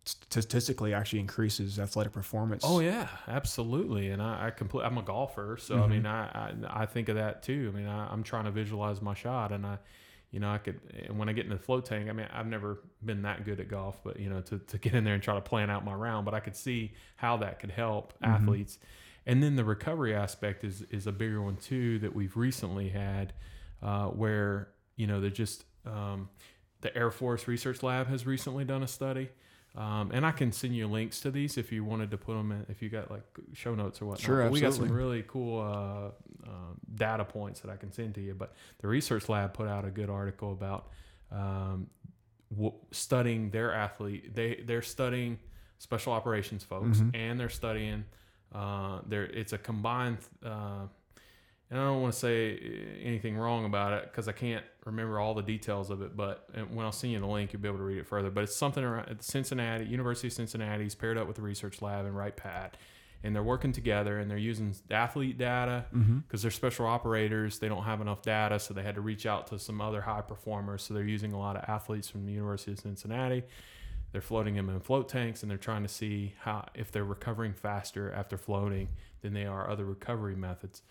[0.03, 4.09] statistically actually increases athletic performance Oh yeah, absolutely.
[4.09, 4.83] And I, I complete.
[4.85, 5.89] I'm a golfer, so I Mhm.
[5.89, 7.71] mean, I, I I think of that too.
[7.73, 9.77] I mean, I, I'm trying to visualize my shot, and I,
[10.35, 10.81] you know, I could.
[11.07, 13.61] And when I get in the float tank, I mean, I've never been that good
[13.61, 15.85] at golf, but you know, to to get in there and try to plan out
[15.85, 18.27] my round, but I could see how that could help Mhm.
[18.35, 18.77] athletes.
[19.25, 23.31] And then the recovery aspect is is a bigger one too that we've recently had,
[23.81, 24.67] uh, where
[24.97, 26.27] you know they're just um,
[26.81, 29.29] the Air Force Research Lab has recently done a study.
[29.75, 32.51] Um, and I can send you links to these if you wanted to put them
[32.51, 34.21] in, if you got like show notes or whatnot.
[34.25, 36.11] Sure, But we got some really cool uh,
[36.45, 36.49] uh,
[36.95, 38.33] data points that I can send to you.
[38.33, 40.89] But the research lab put out a good article about
[41.31, 41.87] um,
[42.51, 44.33] w- studying their athlete.
[44.35, 45.39] They they're studying
[45.79, 47.15] special operations folks, Mhm.
[47.15, 48.05] and they're studying.
[48.53, 50.19] Uh, there, it's a combined.
[50.43, 50.87] Uh,
[51.71, 52.59] and I don't want to say
[53.01, 56.15] anything wrong about it because I can't remember all the details of it.
[56.15, 58.29] But uh, when I'll send you the link, you'll be able to read it further.
[58.29, 62.05] But it's something around at Cincinnati, University of Cincinnati's paired up with the research lab
[62.05, 62.77] and Wright Patt,
[63.25, 66.19] and they're working together and they're using athlete data mm-hmm.
[66.19, 67.57] because they're special operators.
[67.57, 70.21] They don't have enough data, so they had to reach out to some other high
[70.21, 70.83] performers.
[70.83, 73.43] So they're using a lot of athletes from the University of Cincinnati.
[74.11, 77.53] They're floating them in float tanks, and they're trying to see how if they're recovering
[77.53, 78.89] faster after floating
[79.21, 80.83] than they are other recovery methods.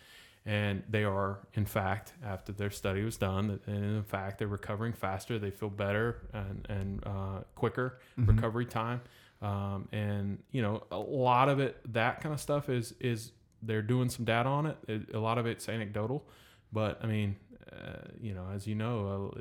[0.47, 4.93] And they are, in fact, after their study was done, and in fact, they're recovering
[4.93, 5.39] faster.
[5.39, 8.29] They feel better and and uh, quicker Mhm.
[8.29, 9.01] recovery time.
[9.41, 13.81] Um, and you know, a lot of it, that kind of stuff is is they're
[13.83, 14.77] doing some data on it.
[14.87, 16.27] it a lot of it's anecdotal,
[16.73, 17.37] but I mean,
[17.73, 19.41] uh, you know, as you know, uh,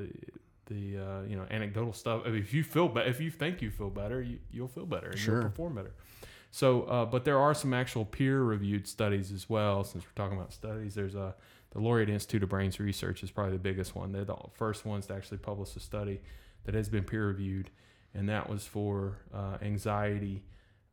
[0.66, 2.22] the uh, you know anecdotal stuff.
[2.24, 4.86] I mean, if you feel better, if you think you feel better, you, you'll feel
[4.86, 5.34] better and Sure.
[5.42, 5.92] you'll perform better.
[6.54, 9.82] So, uh, but there are some actual peer-reviewed studies as well.
[9.82, 11.34] Since we're talking about studies, there's a
[11.72, 14.12] the Laureate Institute of Brains Research is probably the biggest one.
[14.12, 16.20] They're the first ones to actually publish a study
[16.62, 17.70] that has been peer-reviewed,
[18.14, 20.44] and that was for uh, anxiety.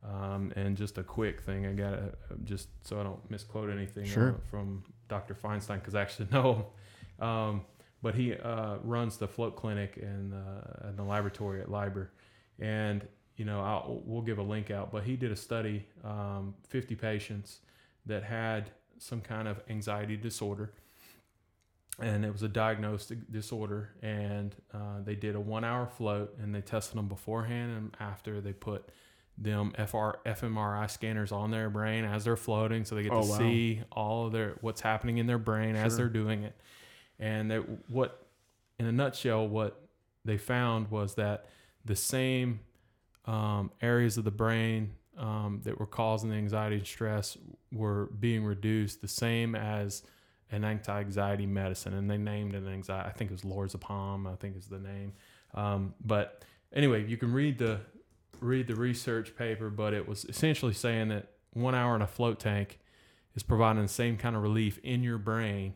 [0.02, 4.06] Um, and just a quick thing, I got to just so I don't misquote anything
[4.06, 4.30] Sure.
[4.30, 5.34] uh, from Dr.
[5.34, 6.72] Feinstein because I actually know
[7.20, 7.24] him.
[7.24, 7.60] Um,
[8.02, 12.08] but he uh, runs the float clinic and uh, in the laboratory at LIBR,
[12.58, 13.06] and
[13.42, 14.92] you know I'll, we'll give a link out.
[14.92, 17.58] But he did a study, um, 50 patients
[18.06, 20.70] that had some kind of anxiety disorder,
[21.98, 23.90] and it was a diagnosed disorder.
[24.00, 28.40] And uh, they did a one-hour float, and they tested them beforehand and after.
[28.40, 28.90] They put
[29.36, 33.28] them FR, fMRI scanners on their brain as they're floating, so they get Oh, to
[33.28, 33.38] wow.
[33.38, 36.54] see all of their what's happening in their brain as they're doing it.
[37.18, 38.24] And they, what,
[38.78, 39.80] in a nutshell, what
[40.24, 41.46] they found was that
[41.84, 42.60] the same
[43.24, 47.36] um, areas of the brain um, that were causing the anxiety and stress
[47.72, 50.02] were being reduced, the same as
[50.50, 53.08] an anti-anxiety medicine, and they named an anxiety.
[53.08, 54.30] I think it was lorazepam.
[54.30, 55.12] I think is the name.
[55.54, 57.80] Um, but anyway, you can read the
[58.40, 62.40] read the research paper, but it was essentially saying that one hour in a float
[62.40, 62.80] tank
[63.34, 65.74] is providing the same kind of relief in your brain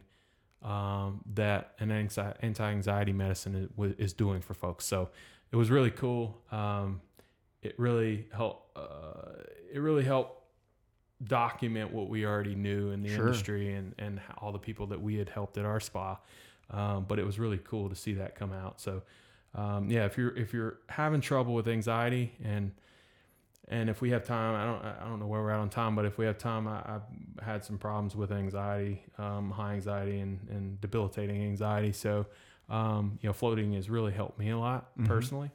[0.63, 4.85] um, that an anxi- anti-anxiety medicine is, is doing for folks.
[4.85, 5.11] So
[5.53, 6.43] it was really cool.
[6.51, 7.01] Um,
[7.67, 8.77] it really helped.
[8.77, 10.43] Uh, it really helped
[11.25, 13.27] document what we already knew in the Sure.
[13.27, 16.19] industry and and all the people that we had helped at our spa.
[16.71, 18.81] Um, but it was really cool to see that come out.
[18.81, 19.03] So
[19.55, 22.73] um, yeah, if you're if you're having trouble with anxiety and
[23.69, 25.97] and if we have time, I don't I don't know where we're at on time,
[25.97, 30.21] but if we have time, I, I've had some problems with anxiety, um, high anxiety
[30.21, 31.93] and, and debilitating anxiety.
[31.93, 32.27] So
[32.69, 35.07] um, you know, floating has really helped me a lot Mhm.
[35.07, 35.51] personally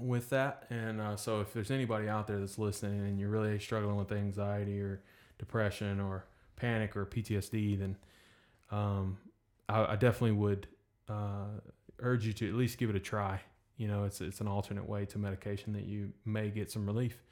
[0.00, 0.66] with that.
[0.70, 4.12] And uh, so if there's anybody out there that's listening and you're really struggling with
[4.12, 5.02] anxiety or
[5.38, 7.96] depression or panic or PTSD, then
[8.70, 9.18] um,
[9.68, 10.66] I, I definitely would
[11.08, 11.60] uh,
[12.00, 13.40] urge you to at least give it a try.
[13.76, 17.22] You know, it's it's an alternate way to medication that you may get some relief.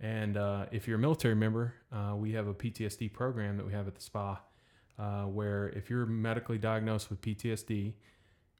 [0.00, 3.72] And uh, if you're a military member, uh, we have a PTSD program that we
[3.72, 4.40] have at the spa,
[4.98, 7.92] uh, where if you're medically diagnosed with PTSD,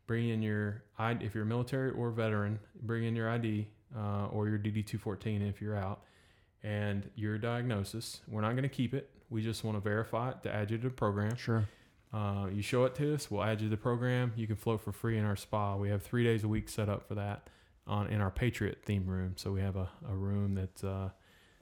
[0.06, 4.48] bring in your ID if you're military or veteran, bring in your ID uh, or
[4.48, 6.02] your DD two fourteen if you're out,
[6.62, 8.20] and your diagnosis.
[8.28, 9.10] We're not going to keep it.
[9.30, 11.36] We just want to verify it to add you to the program.
[11.36, 11.68] Sure.
[12.12, 14.32] Uh, you show it to us, we'll add you to the program.
[14.36, 15.74] You can float for free in our spa.
[15.74, 17.48] We have three days a week set up for that
[17.88, 19.32] on in our Patriot theme room.
[19.36, 21.08] So we have a, a room that uh,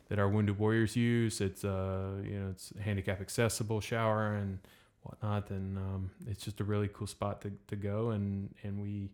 [0.09, 1.41] that our wounded warriors use.
[1.41, 4.59] It's uh, you know it's handicap accessible, shower and
[5.03, 8.11] whatnot, and um, it's just a really cool spot to, to go.
[8.11, 9.11] And and we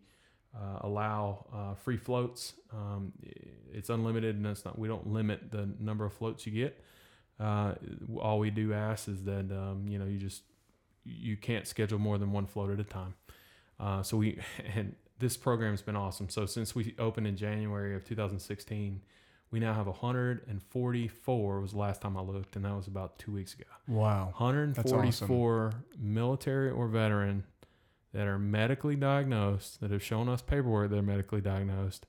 [0.57, 2.55] uh, allow uh, free floats.
[2.73, 3.13] Um,
[3.73, 4.79] it's unlimited, and it's not.
[4.79, 6.83] We don't limit the number of floats you get.
[7.41, 7.75] Uh,
[8.19, 10.43] all we do ask is that um, you know you just
[11.05, 13.15] you can't schedule more than one float at a time.
[13.79, 14.39] Uh, so we
[14.75, 16.29] and this program has been awesome.
[16.29, 19.01] So since we opened in January of 2016,
[19.51, 23.33] we now have 144 was the last time I looked, and that was about two
[23.33, 23.65] weeks ago.
[23.87, 24.27] Wow.
[24.37, 27.45] 144 military or veteran
[28.13, 32.07] that are medically diagnosed that have shown us paperwork they're medically diagnosed,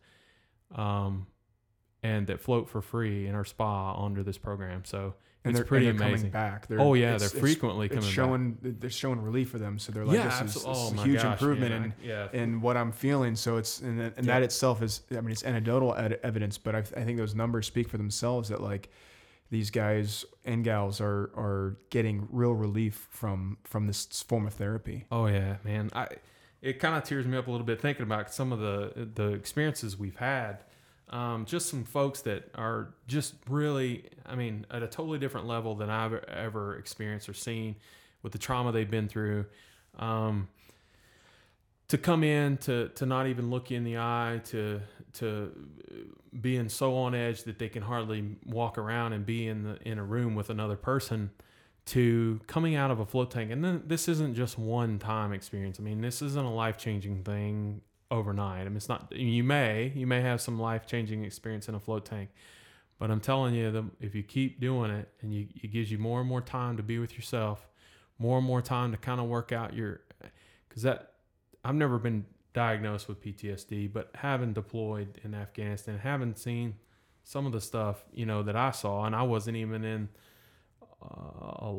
[0.75, 1.27] um,
[2.03, 4.83] and that float for free in our spa under this program.
[4.85, 6.31] So And it's they're, pretty and they're amazing.
[6.31, 6.67] coming back.
[6.67, 8.13] They're, oh yeah, it's- they're frequently It's, coming back.
[8.15, 9.79] showing they're showing relief for them.
[9.79, 10.73] So they're like, yeah, this is, absolutely.
[10.73, 13.35] this Oh is a huge gosh, improvement man, in, I- yeah, in what I'm feeling.
[13.37, 14.33] So it's and, that- and Yeah.
[14.33, 17.67] that itself is, I mean, it's anecdotal ed- evidence, but I, I think those numbers
[17.67, 18.49] speak for themselves.
[18.49, 18.89] That like
[19.49, 25.05] these guys and gals are are getting real relief from from this form of therapy.
[25.09, 25.89] Oh yeah, man.
[25.93, 26.07] I
[26.61, 29.29] it kind of tears me up a little bit thinking about some of the the
[29.31, 30.65] experiences we've had.
[31.09, 35.73] Um, just some folks that are just really, I mean, at a totally different level
[35.73, 37.75] than I've ever experienced or seen
[38.21, 39.45] with the trauma they've been through.
[39.97, 40.47] Um,
[41.89, 44.79] to come in to to not even look you in the eye to
[45.13, 45.51] to
[46.39, 49.97] being so on edge that they can hardly walk around and be in the in
[49.97, 51.31] a room with another person
[51.85, 53.49] to coming out of a float tank.
[53.49, 55.79] And then this isn't just one time experience.
[55.79, 57.81] I mean this isn't a life-changing thing
[58.11, 58.61] overnight.
[58.61, 62.05] I mean it's not you may you may have some life-changing experience in a float
[62.05, 62.29] tank
[62.97, 65.97] but i'm telling you the, if you keep doing it and you, it gives you
[65.97, 67.67] more and more time to be with yourself
[68.17, 70.01] more and more time to kind of work out your
[70.67, 71.13] because that
[71.63, 76.75] i've never been diagnosed with ptsd but having deployed in afghanistan having seen
[77.23, 80.09] some of the stuff you know that i saw and i wasn't even in
[81.01, 81.71] uh,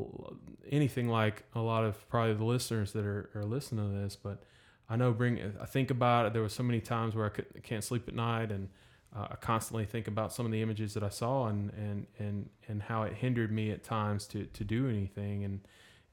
[0.71, 4.45] anything like a lot of probably the listeners that are, are listening to this, but
[4.91, 6.33] I know bring I think about it.
[6.33, 8.69] There were so many times where I could, can't sleep at night, and
[9.17, 12.51] uh, I constantly think about some of the images that I saw and and and
[12.69, 15.45] and how it hindered me at times to to do anything.
[15.45, 15.61] And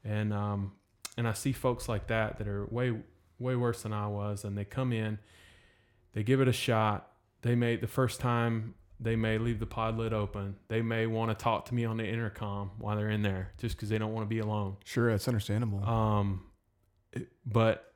[0.04, 0.72] and um
[1.16, 2.94] and I see folks like that that are way
[3.40, 5.18] way worse than I was, and they come in,
[6.12, 7.10] they give it a shot.
[7.42, 10.56] They may the first time they may leave the pod lid open.
[10.68, 13.76] They may want to talk to me on the intercom while they're in there, just
[13.76, 14.76] because they don't want to be alone.
[14.84, 15.84] Sure, that's understandable.
[15.84, 16.42] Um,
[17.46, 17.87] but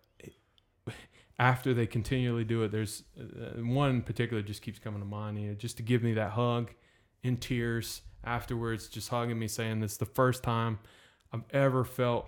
[1.38, 5.40] after they continually do it, there's uh, one particular just keeps coming to mind.
[5.40, 6.70] You know, just to give me that hug
[7.22, 10.78] in tears afterwards, just hugging me, saying this is the first time
[11.32, 12.26] I've ever felt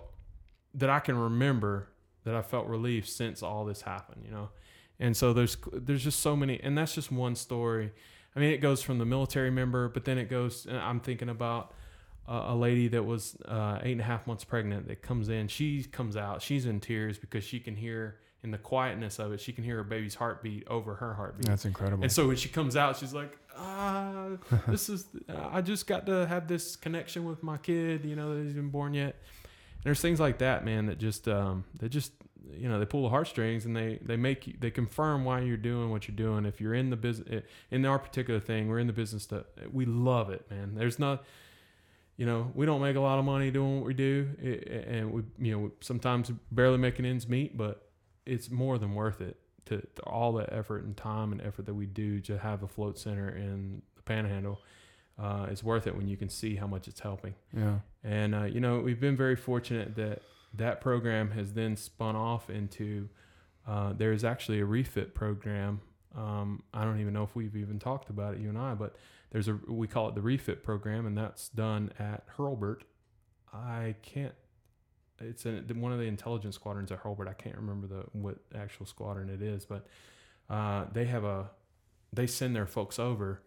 [0.73, 1.89] that I can remember
[2.23, 4.23] that I felt relief since all this happened.
[4.25, 4.49] You know,
[4.99, 7.91] and so there's there's just so many, and that's just one story.
[8.35, 10.67] I mean, it goes from the military member, but then it goes.
[10.69, 11.73] I'm thinking about
[12.27, 15.47] a, a lady that was uh, eight and a half months pregnant that comes in.
[15.47, 16.41] She comes out.
[16.41, 19.41] She's in tears because she can hear in the quietness of it.
[19.41, 21.47] She can hear her baby's heartbeat over her heartbeat.
[21.47, 22.03] that's incredible.
[22.03, 24.27] And so when she comes out, she's like, ah,
[24.67, 25.07] this is,
[25.51, 28.69] I just got to have this connection with my kid, you know, that hasn't been
[28.69, 29.15] born yet.
[29.15, 32.11] And there's things like that, man, that just, um, that just,
[32.55, 35.57] you know, they pull the heartstrings and they, they make you, they confirm why you're
[35.57, 36.45] doing what you're doing.
[36.45, 39.85] If you're in the business, in our particular thing, we're in the business that we
[39.85, 40.75] love it, man.
[40.75, 41.23] There's not,
[42.17, 44.45] you know, we don't make a lot of money doing what we do, i-
[44.95, 47.84] and we, you know, sometimes barely making ends meet, but
[48.25, 51.73] it's more than worth it to, to all the effort and time and effort that
[51.73, 54.61] we do to have a float center in the Panhandle.
[55.17, 57.35] Uh, it's worth it when you can see how much it's helping.
[57.55, 57.79] yeah.
[58.03, 60.21] And uh, you know, we've been very fortunate that
[60.53, 63.09] that program has then spun off into.
[63.67, 65.81] Uh, there is actually a refit program.
[66.15, 68.95] Um, I don't even know if we've even talked about it, you and I, but
[69.31, 72.81] there's a we call it the refit program, and that's done at Hurlburt.
[73.53, 74.33] I can't.
[75.19, 77.27] It's a, one of the intelligence squadrons at Hurlburt.
[77.27, 79.87] I can't remember the what actual squadron it is, but
[80.49, 81.49] uh, they have a.
[82.13, 83.41] They send their folks over.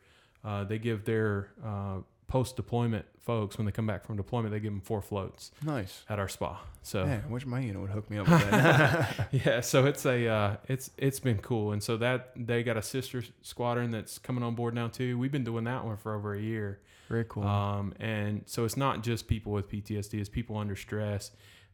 [0.44, 4.52] Uh, they give their uh, post deployment folks when they come back from deployment.
[4.52, 6.04] They give them four floats Nice.
[6.08, 6.60] at our spa.
[6.82, 9.28] So Man, I wish my unit would hook me up with that.
[9.32, 12.82] yeah, so it's a uh, it's it's been cool, and so that they got a
[12.82, 15.18] sister squadron that's coming on board now too.
[15.18, 17.42] We've been doing that one for over a year, Very cool.
[17.44, 21.30] um, and so it's not just people with PTSD; it's people under stress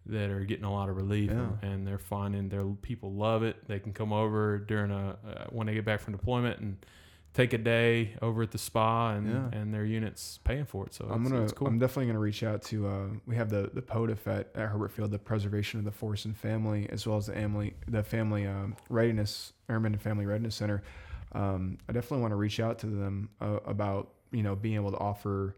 [0.07, 1.69] that are getting a lot of relief, and, Yeah.
[1.69, 3.67] and they're finding their people love it.
[3.69, 6.77] They can come over during a uh, when they get back from deployment and
[7.33, 9.59] take a day over at the spa, and Yeah.
[9.59, 10.95] and their units paying for it.
[10.95, 11.49] So I'm it's, gonna.
[11.51, 11.67] cool.
[11.69, 12.87] I'm definitely gonna reach out to.
[12.87, 16.27] Uh, we have the the POTF at, at Hurlburt Field, the Preservation of the Force
[16.27, 20.55] and Family, as well as the family the Family um, Readiness Airmen and Family Readiness
[20.55, 20.83] Center.
[21.33, 24.93] Um, I definitely want to reach out to them uh, about you know being able
[24.93, 25.57] to offer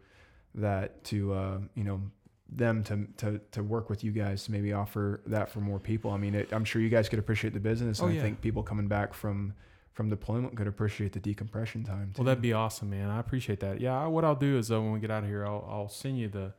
[0.54, 2.00] that to uh, you know
[2.48, 6.10] them to, to to work with you guys to maybe offer that for more people.
[6.12, 8.40] I mean, it, I'm sure you guys could appreciate the business, and Oh, I think
[8.40, 9.52] people coming back from
[9.92, 12.12] from deployment could appreciate the decompression time.
[12.14, 12.20] Too.
[12.22, 13.08] Well, that'd be awesome, man.
[13.08, 13.80] I appreciate that.
[13.80, 15.88] Yeah, I- what I'll do is uh, when we get out of here, I'll, I'll
[15.88, 16.52] send you the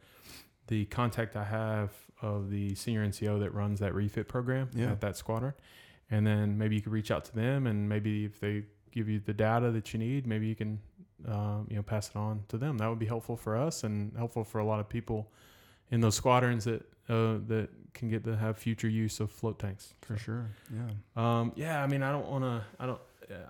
[0.68, 4.92] the contact I have of the senior NCO that runs that refit program Yeah.
[4.92, 5.54] at that squadron,
[6.12, 9.20] and then maybe you could reach out to them, and maybe if they give you
[9.20, 10.80] the data that you need, maybe you can
[11.28, 12.78] um, you know pass it on to them.
[12.80, 15.32] That would be helpful for us and helpful for a lot of people
[15.92, 19.94] in those squadrons that uh, that can get to have future use of float tanks.
[20.02, 20.50] for sure.
[20.74, 20.92] Yeah.
[21.16, 22.64] Um, yeah, I mean, I don't want to.
[22.80, 23.00] I don't.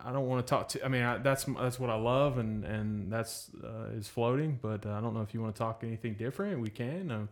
[0.04, 0.84] I don't want to talk to.
[0.84, 4.58] I mean, I, that's that's what I love, and and that's uh, is floating.
[4.62, 6.60] But uh, I don't know if you want to talk anything different.
[6.62, 7.30] We can, um,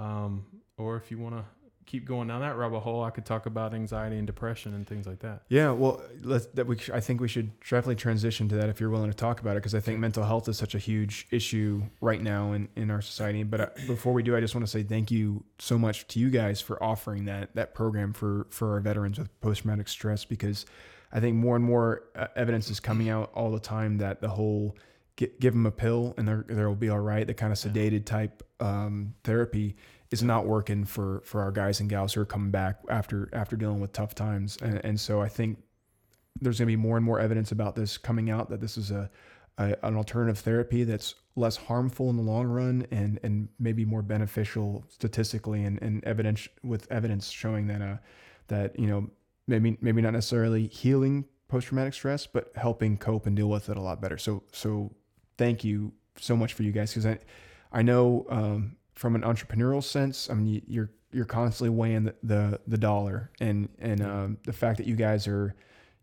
[0.00, 1.44] um, or if you want to
[1.92, 5.06] keep going down that rabbit hole, I could talk about anxiety and depression and things
[5.06, 5.42] like that.
[5.50, 8.88] Yeah, well, let's, that we, I think we should definitely transition to that if you're
[8.88, 11.82] willing to talk about it, because I think mental health is such a huge issue
[12.00, 13.42] right now in, in our society.
[13.42, 16.18] But uh, before we do, I just want to say thank you so much to
[16.18, 20.24] you guys for offering that that program for for our veterans with post traumatic stress,
[20.24, 20.64] because
[21.12, 24.30] I think more and more uh, evidence is coming out all the time that the
[24.30, 24.78] whole
[25.16, 28.42] give them a pill and they're they'll be all right, the kind of sedated type
[28.60, 29.76] um, therapy
[30.12, 33.56] is not working for for our guys and gals who are coming back after after
[33.56, 34.58] dealing with tough times.
[34.62, 35.58] And, and so i think
[36.40, 38.90] there's going to be more and more evidence about this coming out that this is
[38.90, 39.10] a,
[39.58, 44.02] a an alternative therapy that's less harmful in the long run and and maybe more
[44.02, 47.96] beneficial statistically and, and evidence with evidence showing that uh
[48.48, 49.08] that you know
[49.46, 53.76] maybe maybe not necessarily healing post traumatic stress but helping cope and deal with it
[53.76, 54.18] a lot better.
[54.18, 54.94] So so
[55.38, 57.18] thank you so much for you guys because i
[57.72, 62.14] i know um from an entrepreneurial sense, I mean, you- you're you're constantly weighing the
[62.22, 65.54] the, the dollar and and um, the fact that you guys are,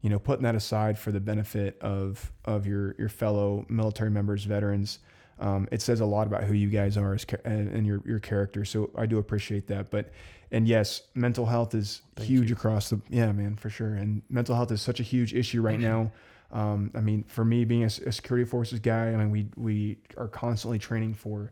[0.01, 4.43] you know, putting that aside for the benefit of of your your fellow military members,
[4.43, 4.99] veterans.
[5.39, 8.19] Um, it says a lot about who you guys are as, ca- and, your your
[8.19, 8.65] character.
[8.65, 9.89] So I do appreciate that.
[9.89, 10.11] But
[10.51, 12.55] and yes, mental health is Thank huge you.
[12.55, 13.93] across the yeah, man, for sure.
[13.95, 16.11] And mental health is such a huge issue right now.
[16.51, 20.27] Um, I mean, for me being a security forces guy, I mean, we we are
[20.27, 21.51] constantly training for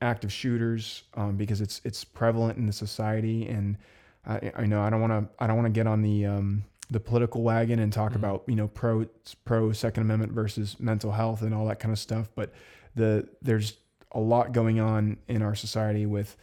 [0.00, 3.46] active shooters um, because it's it's prevalent in the society.
[3.48, 3.76] And
[4.26, 6.64] I, I know I don't want to I don't want to get on the um,
[6.90, 8.16] the political wagon and talk Mhm.
[8.16, 9.06] about you know pro
[9.44, 12.28] pro Second Amendment versus mental health and all that kind of stuff.
[12.34, 12.52] But
[12.94, 13.74] the there's
[14.12, 16.36] a lot going on in our society with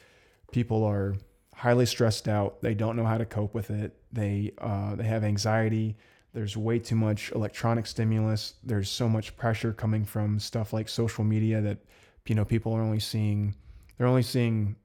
[0.52, 1.16] people are
[1.56, 2.62] highly stressed out.
[2.62, 3.96] They don't know how to cope with it.
[4.12, 5.96] They uh, they have anxiety.
[6.34, 8.56] There's way too much electronic stimulus.
[8.64, 11.78] There's so much pressure coming from stuff like social media that
[12.28, 13.56] you know people are only seeing.
[13.98, 14.76] They're only seeing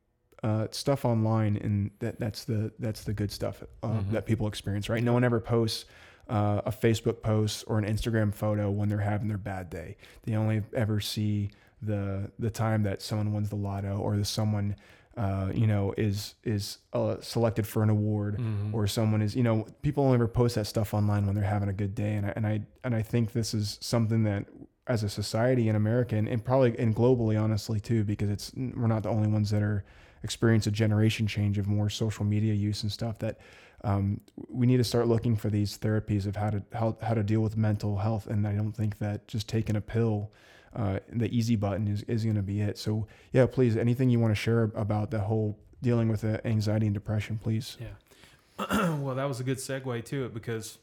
[0.42, 4.10] uh, stuff online, and that that's the that's the good stuff uh, Mhm.
[4.12, 4.88] that people experience.
[4.88, 5.02] Right?
[5.02, 5.84] No one ever posts.
[6.28, 9.96] Uh, a Facebook post or an Instagram photo when they're having their bad day.
[10.24, 14.76] They only ever see the the time that someone wins the lotto or the someone
[15.16, 18.74] uh, you know is is uh, selected for an award Mhm.
[18.74, 21.70] or someone is you know people only ever post that stuff online when they're having
[21.70, 24.44] a good day and I, and I and I think this is something that
[24.88, 28.86] as a society in America and, and probably and globally honestly too because it's we're
[28.86, 29.84] not the only ones that are
[30.22, 33.38] experience a generation change of more social media use and stuff that
[33.84, 37.22] um, we need to start looking for these therapies of how to how, how to
[37.22, 38.26] deal with mental health.
[38.26, 40.32] And I don't think that just taking a pill
[40.74, 42.78] uh, the easy button is, is going to be it.
[42.78, 46.86] So yeah please anything you want to share about the whole dealing with the anxiety
[46.86, 47.76] and depression please.
[47.80, 48.96] Yeah.
[48.98, 50.78] Well, that was a good segue to it because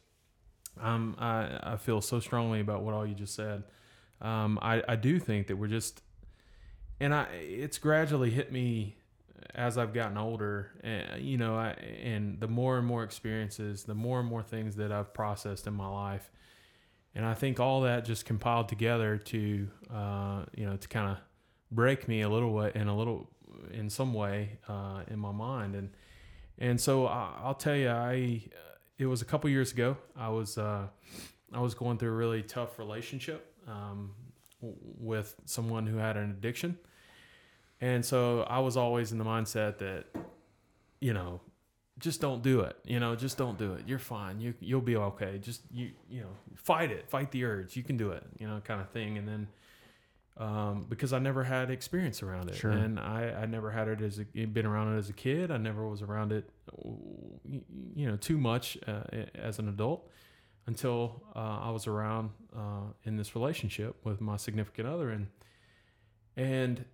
[0.80, 3.64] um, I, I feel so strongly about what all you just said.
[4.22, 6.02] Um, I, I do think that we're just,
[7.00, 8.96] and I it's gradually hit me
[9.54, 11.72] as I've gotten older, and you know, I,
[12.04, 15.74] and the more and more experiences, the more and more things that I've processed in
[15.74, 16.32] my life,
[17.14, 21.18] and I think all that just compiled together to, uh, you know, to kind of
[21.72, 23.30] break me a little way in a little
[23.72, 25.90] in some way uh, in my mind, and
[26.58, 28.44] and so I, I'll tell you, I
[28.98, 29.98] it was a couple years ago.
[30.18, 30.88] I was uh,
[31.54, 34.12] I was going through a really tough relationship um,
[34.62, 36.78] with someone who had an addiction,
[37.82, 40.06] and so I was always in the mindset that,
[41.00, 41.42] you know,
[42.00, 42.76] just don't do it.
[42.86, 43.84] You know, just don't do it.
[43.88, 44.40] You're fine.
[44.40, 45.38] You you'll be okay.
[45.40, 47.10] Just you you know, fight it.
[47.10, 47.76] Fight the urge.
[47.76, 48.24] You can do it.
[48.40, 49.18] You know, kind of thing.
[49.18, 49.48] And then.
[50.38, 52.70] Um, because I never had experience around it, Sure.
[52.72, 55.50] and I, I never had it as a, been around it as a kid.
[55.50, 56.50] I never was around it,
[57.96, 59.04] you know, too much uh,
[59.34, 60.10] as an adult
[60.68, 65.28] until uh, I was around uh, in this relationship with my significant other, and
[66.36, 66.86] and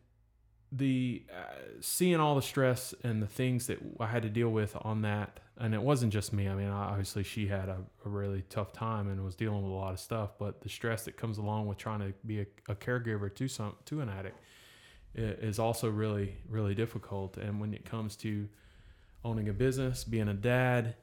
[0.71, 4.75] the uh, seeing all the stress and the things that I had to deal with
[4.81, 6.47] on that, and it wasn't just me.
[6.47, 9.75] I mean, obviously she had a, a really tough time and was dealing with a
[9.75, 12.75] lot of stuff, but the stress that comes along with trying to be a, a
[12.75, 14.39] caregiver to some to an addict
[15.13, 17.37] is also really really difficult.
[17.37, 18.47] And when it comes to
[19.23, 20.95] owning a business, being a dad,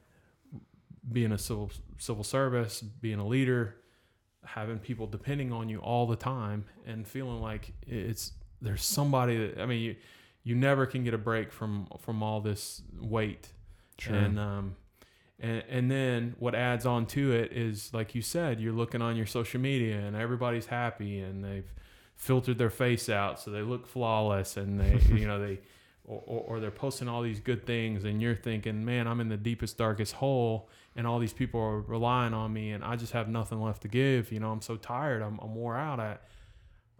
[1.11, 3.75] being a civil civil service, being a leader,
[4.45, 8.31] having people depending on you all the time, and feeling like it's
[8.61, 9.95] there's somebody that I mean you
[10.43, 13.49] you never can get a break from from all this weight,
[13.97, 14.15] Sure.
[14.15, 14.75] and um
[15.39, 19.15] and and then what adds on to it is like you said, you're looking on
[19.15, 21.71] your social media and everybody's happy and they've
[22.15, 25.57] filtered their face out so they look flawless and they you know they
[26.03, 29.29] or, or, or they're posting all these good things and you're thinking man i'm in
[29.29, 33.13] the deepest darkest hole and all these people are relying on me and i just
[33.13, 36.17] have nothing left to give you know i'm so tired i'm, I'm wore out I,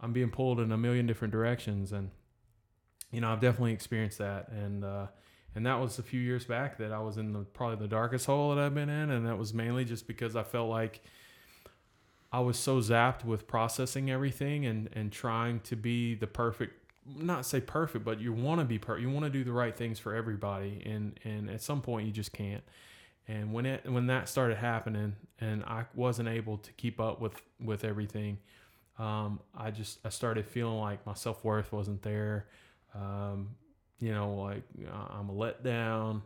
[0.00, 2.10] i'm being pulled in a million different directions and
[3.10, 5.06] you know i've definitely experienced that and uh
[5.54, 8.26] and that was a few years back that i was in the probably the darkest
[8.26, 11.00] hole that i've been in and that was mainly just because i felt like
[12.32, 16.74] I was so zapped with processing everything and and trying to be the perfect
[17.06, 19.76] not say perfect but you want to be per you want to do the right
[19.76, 22.62] things for everybody and and at some point you just can't
[23.30, 27.40] and when it when that started happening and I wasn't able to keep up with
[27.62, 28.38] with everything
[28.98, 32.46] um, I just I started feeling like my self-worth wasn't there
[32.94, 33.50] um,
[34.00, 34.62] you know like
[35.18, 36.22] I'm a letdown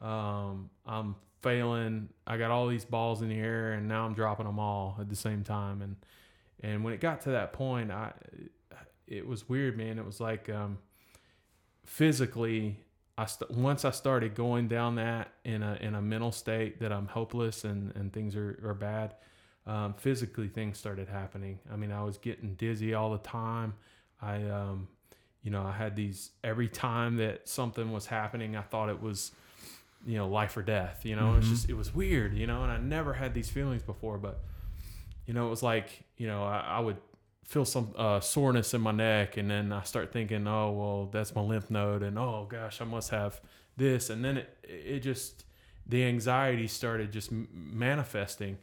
[0.00, 2.08] um, I'm failing.
[2.26, 5.08] I got all these balls in the air, and now I'm dropping them all at
[5.08, 5.82] the same time.
[5.82, 5.96] And
[6.62, 8.12] and when it got to that point, I
[9.06, 9.98] it was weird, man.
[9.98, 10.78] It was like um,
[11.84, 12.84] physically,
[13.18, 16.92] I st- once I started going down that in a in a mental state that
[16.92, 19.14] I'm hopeless and and things are are bad.
[19.66, 21.58] Um, physically, things started happening.
[21.70, 23.74] I mean, I was getting dizzy all the time.
[24.22, 24.88] I um,
[25.42, 29.32] you know, I had these every time that something was happening, I thought it was
[30.06, 31.50] you know life or death you know it's Mhm.
[31.50, 34.38] just it was weird you know and i never had these feelings before but
[35.26, 36.98] you know it was like you know i, I would
[37.48, 41.34] feel some uh, soreness in my neck and then i start thinking oh well that's
[41.34, 43.40] my lymph node and oh gosh i must have
[43.78, 45.44] this, and then it it just
[45.86, 48.58] the anxiety started just manifesting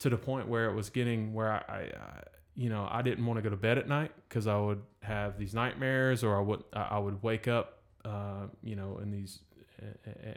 [0.00, 2.22] to the point where it was getting where I, I,
[2.54, 5.38] you know I didn't want to go to bed at night because I would have
[5.38, 9.38] these nightmares or I would I would wake up uh, you know in these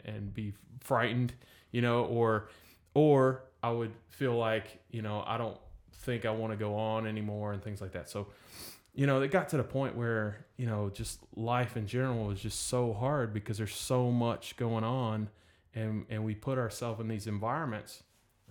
[0.04, 1.34] and be frightened
[1.72, 2.48] you know or
[2.94, 5.58] or I would feel like you know I don't
[6.00, 8.28] think I want to go on anymore and things like that so
[8.96, 12.40] you know, it got to the point where, you know, just life in general was
[12.40, 15.28] just so hard because there's so much going on
[15.74, 18.02] and and we put ourselves in these environments.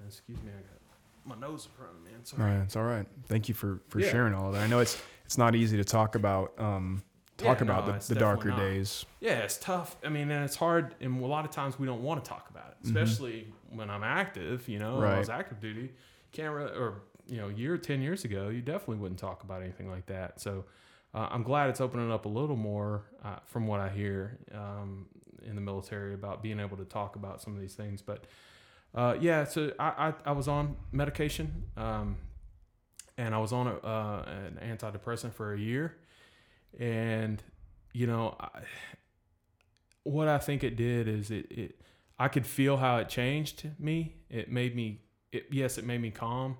[0.05, 2.11] Excuse me, I got my nose in front of me.
[2.23, 2.43] Sorry.
[2.43, 3.07] All right, it's all right.
[3.27, 4.11] Thank you for for yeah.
[4.11, 4.61] sharing all of that.
[4.61, 7.01] I know it's it's not easy to talk about um
[7.37, 8.59] talk yeah, about no, the, the darker not.
[8.59, 9.03] days.
[9.21, 9.97] Yeah, it's tough.
[10.05, 12.51] I mean, and it's hard and a lot of times we don't want to talk
[12.51, 12.97] about it, mm-hmm.
[12.97, 13.77] especially mm-hmm.
[13.79, 15.15] when I'm active, you know, right.
[15.15, 15.91] I was active duty.
[16.33, 19.89] Can't or you know, a year, 10 years ago, you definitely wouldn't talk about anything
[19.89, 20.39] like that.
[20.39, 20.65] So
[21.13, 25.07] uh, I'm glad it's opening up a little more uh, from what I hear um,
[25.43, 28.01] in the military about being able to talk about some of these things.
[28.01, 28.25] But
[28.93, 32.17] uh, yeah, so I, I, I, was on medication um,
[33.17, 35.97] and I was on a, uh, an antidepressant for a year.
[36.79, 37.41] And,
[37.93, 38.61] you know, I,
[40.03, 41.81] what I think it did is it, it,
[42.19, 44.15] I could feel how it changed me.
[44.29, 45.01] It made me,
[45.31, 46.57] it, yes, it made me calm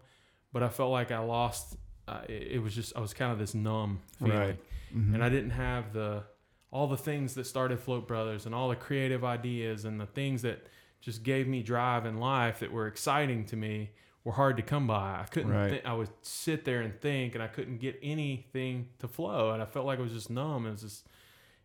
[0.55, 1.75] but I felt like I lost.
[2.07, 4.59] Uh, it, it, was just I was kind of this numb feeling, right.
[4.95, 5.13] mm-hmm.
[5.13, 6.23] and I didn't have the
[6.71, 10.43] all the things that started Float Brothers and all the creative ideas and the things
[10.43, 10.65] that
[11.01, 13.89] just gave me drive in life that were exciting to me
[14.23, 15.19] were hard to come by.
[15.19, 15.51] I couldn't.
[15.51, 15.69] Right.
[15.71, 19.61] Th- I would sit there and think, and I couldn't get anything to flow, and
[19.61, 20.67] I felt like I was just numb.
[20.67, 21.05] It was just,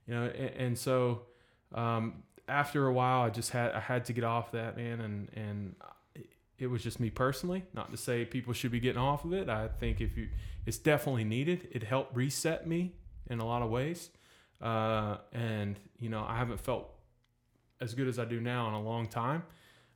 [0.09, 1.27] you know, and, and so
[1.77, 5.29] um, after a while, I just had I had to get off that man, and
[5.35, 5.77] and
[6.61, 7.65] it was just me personally.
[7.75, 9.49] Not to say people should be getting off of it.
[9.49, 10.29] I think if you,
[10.67, 11.69] it's definitely needed.
[11.73, 12.93] It helped reset me
[13.29, 14.11] in a lot of ways,
[14.61, 16.91] uh, and you know I haven't felt
[17.81, 19.43] as good as I do now in a long time.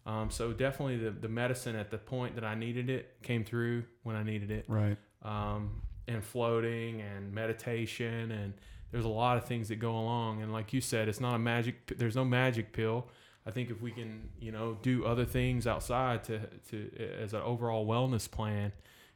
[0.06, 3.84] Um, so definitely the the medicine at the point that I needed it came through
[4.02, 4.64] when I needed it.
[4.68, 4.96] Right.
[5.22, 8.52] Um, and floating and meditation and
[8.94, 10.40] there's a lot of things that go along.
[10.40, 11.98] And like you said, it's not a magic.
[11.98, 13.08] There's no magic pill.
[13.46, 16.40] I think if we can, you know, do other things outside to
[16.70, 16.90] to
[17.20, 18.72] as an overall wellness plan,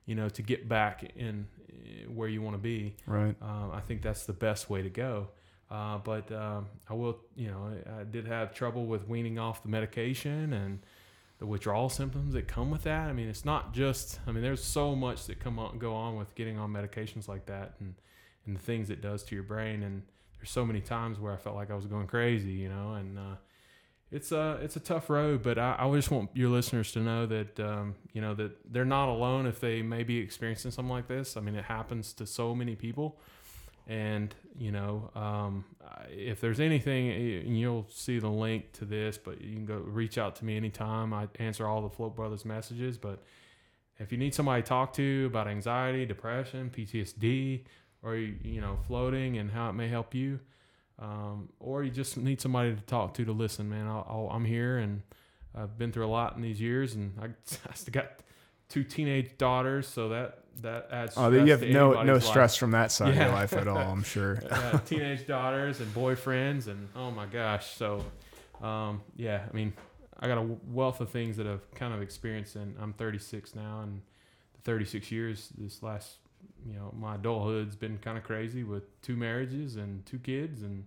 [0.07, 2.97] you know, to get back in eh, where you want to be.
[3.07, 3.35] Right.
[3.41, 5.29] Um, I think that's the best way to go.
[5.71, 7.71] Uh, but um, I will, you know,
[8.01, 10.81] I did have trouble with weaning off the medication and
[11.39, 13.09] the withdrawal symptoms that come with that.
[13.09, 14.19] I mean, it's not just.
[14.27, 17.47] I mean, there's so much that come on go on with getting on medications like
[17.47, 17.95] that and
[18.47, 19.83] and the things it does to your brain.
[19.83, 20.03] And
[20.39, 23.19] there's so many times where I felt like I was going crazy, you know, and
[23.19, 23.37] uh,
[24.11, 27.27] it's a it's a tough road, but I, I just want your listeners to know
[27.27, 31.09] that um, you know that they're not alone if they may be experiencing something like
[31.09, 31.37] this.
[31.37, 33.21] I mean, it happens to so many people,
[33.87, 35.65] and you know um,
[36.11, 37.07] if there's anything,
[37.55, 41.13] you'll see the link to this, but you can go reach out to me anytime.
[41.13, 43.23] I answer all the Float Brothers messages, but
[43.99, 47.65] if you need somebody to talk to about anxiety, depression, PTSD,
[48.03, 50.41] or you know floating and how it may help you
[50.99, 53.87] um, or you just need somebody to talk to to listen, man.
[53.87, 55.03] i am here and
[55.55, 57.27] I've been through a lot in these years, and I,
[57.71, 58.21] I still got
[58.69, 61.15] two teenage daughters, so that that adds.
[61.17, 63.23] Oh, you have no no stress from that side yeah.
[63.23, 63.79] of your life at all.
[63.79, 64.39] I'm sure.
[64.45, 68.05] yeah, teenage daughters and boyfriends, and oh my gosh, so
[68.63, 69.73] um, yeah, I mean,
[70.19, 73.81] I got a wealth of things that I've kind of experienced, and I'm 36 now,
[73.83, 74.03] and
[74.65, 76.19] 36 years this last
[76.67, 80.85] you know, my adulthood's been kind of crazy with two marriages and two kids and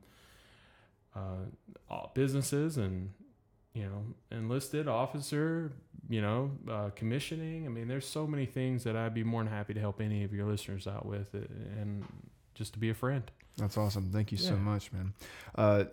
[1.15, 3.11] uh, businesses and
[3.73, 5.71] you know, enlisted officer,
[6.09, 7.65] you know, uh, commissioning.
[7.65, 10.23] I mean, there's so many things that I'd be more than happy to help any
[10.23, 12.05] of your listeners out with, and
[12.53, 13.23] just to be a friend.
[13.57, 14.11] That's awesome.
[14.11, 14.49] Thank you yeah.
[14.49, 15.13] so much, man.
[15.55, 15.85] Uh,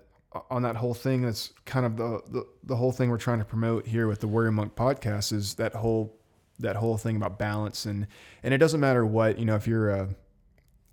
[0.51, 3.45] on that whole thing, that's kind of the, the the whole thing we're trying to
[3.45, 6.18] promote here with the Warrior Monk podcast is that whole
[6.61, 7.87] that whole thing about balance.
[7.87, 8.07] And
[8.43, 10.09] and it doesn't matter what you know if you're a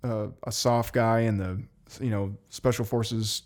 [0.02, 1.62] a, a soft guy in the
[2.00, 3.42] you know special forces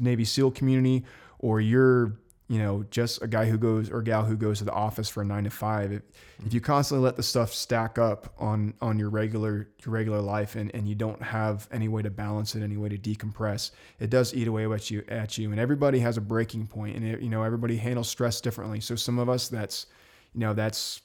[0.00, 1.04] Navy SEAL community
[1.38, 2.16] or you're
[2.48, 5.22] you know just a guy who goes or gal who goes to the office for
[5.22, 6.02] a nine to five if,
[6.44, 10.54] if you constantly let the stuff stack up on on your regular your regular life
[10.54, 14.10] and, and you don't have any way to balance it any way to decompress it
[14.10, 15.50] does eat away at you at you.
[15.50, 18.80] And everybody has a breaking point and it, you know everybody handles stress differently.
[18.80, 19.86] So some of us that's
[20.34, 21.00] you know that's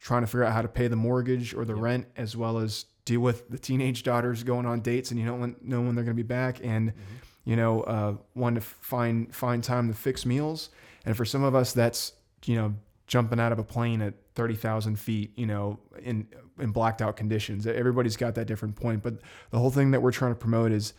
[0.00, 1.82] trying to figure out how to pay the mortgage or the yep.
[1.82, 5.62] rent, as well as deal with the teenage daughters going on dates and you don't
[5.64, 7.00] know when they're going to be back, and mm-hmm.
[7.44, 10.70] you know, uh, want to find find time to fix meals.
[11.04, 12.12] And for some of us, that's
[12.44, 12.74] you know
[13.06, 16.28] jumping out of a plane at thirty thousand feet, you know, in
[16.58, 17.66] in blacked out conditions.
[17.66, 19.14] Everybody's got that different point, but
[19.50, 20.92] the whole thing that we're trying to promote is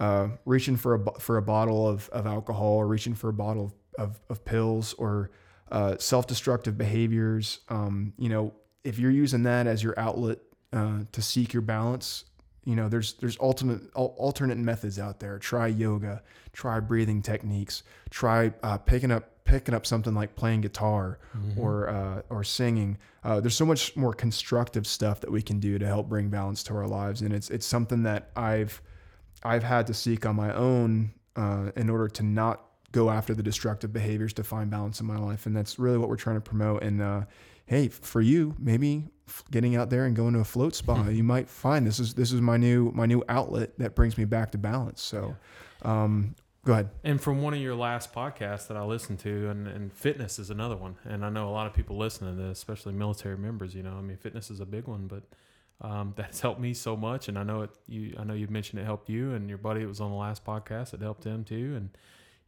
[0.00, 3.66] uh, reaching for a for a bottle of, of alcohol or reaching for a bottle
[3.98, 5.30] of, of, of pills or
[5.70, 7.60] uh, self-destructive behaviors.
[7.68, 8.54] Um, you know,
[8.84, 10.38] if you're using that as your outlet
[10.72, 12.24] uh, to seek your balance,
[12.64, 15.38] you know, there's there's ultimate alternate methods out there.
[15.38, 21.18] Try yoga, try breathing techniques, try uh, picking up picking up something like playing guitar
[21.56, 22.98] or uh, or singing.
[23.24, 26.62] Uh, there's so much more constructive stuff that we can do to help bring balance
[26.64, 28.82] to our lives, and it's it's something that I've
[29.42, 33.42] I've had to seek on my own uh, in order to not go after the
[33.42, 36.40] destructive behaviors to find balance in my life, and that's really what we're trying to
[36.40, 36.82] promote.
[36.82, 37.22] And uh,
[37.66, 39.04] hey, for you, maybe
[39.50, 42.32] getting out there and going to a float spa, you might find this is this
[42.32, 45.02] is my new my new outlet that brings me back to balance.
[45.02, 45.36] So,
[45.82, 46.34] um,
[46.64, 46.90] go ahead.
[47.04, 50.50] And from one of your last podcasts that I listened to, and, and fitness is
[50.50, 50.96] another one.
[51.04, 53.74] And I know a lot of people listening to this, especially military members.
[53.74, 55.24] You know, I mean, fitness is a big one, but
[55.86, 57.28] um, that's helped me so much.
[57.28, 57.70] And I know it.
[57.86, 60.16] You, I know you mentioned it helped you, and your buddy that was on the
[60.16, 60.94] last podcast.
[60.94, 61.74] It helped him too.
[61.76, 61.90] And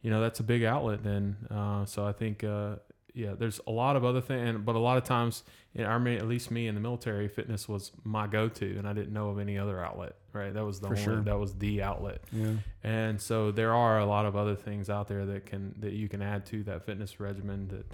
[0.01, 1.03] you know, that's a big outlet.
[1.03, 2.75] Then, uh, so I think, uh,
[3.13, 5.43] yeah, there's a lot of other things, but a lot of times,
[5.73, 9.13] in our, at least me in the military, fitness was my go-to, and I didn't
[9.13, 10.15] know of any other outlet.
[10.33, 11.21] Right, that was the For only, sure.
[11.23, 12.21] that was the outlet.
[12.31, 12.53] Yeah.
[12.85, 16.07] And so there are a lot of other things out there that can that you
[16.07, 17.85] can add to that fitness regimen that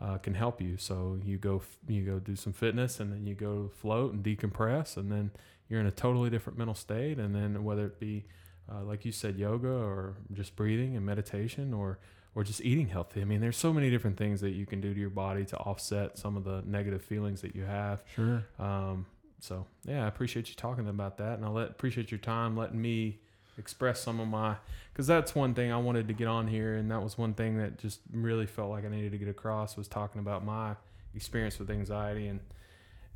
[0.00, 0.76] uh, can help you.
[0.76, 4.96] So you go you go do some fitness, and then you go float and decompress,
[4.96, 5.32] and then
[5.68, 7.18] you're in a totally different mental state.
[7.18, 8.26] And then whether it be
[8.70, 11.98] uh, like you said, yoga or just breathing and meditation, or
[12.34, 13.20] or just eating healthy.
[13.20, 15.56] I mean, there's so many different things that you can do to your body to
[15.56, 18.02] offset some of the negative feelings that you have.
[18.14, 18.44] Sure.
[18.58, 19.06] Um,
[19.40, 22.80] so yeah, I appreciate you talking about that, and I let appreciate your time letting
[22.80, 23.18] me
[23.58, 24.56] express some of my
[24.92, 27.58] because that's one thing I wanted to get on here, and that was one thing
[27.58, 30.76] that just really felt like I needed to get across was talking about my
[31.14, 32.40] experience with anxiety and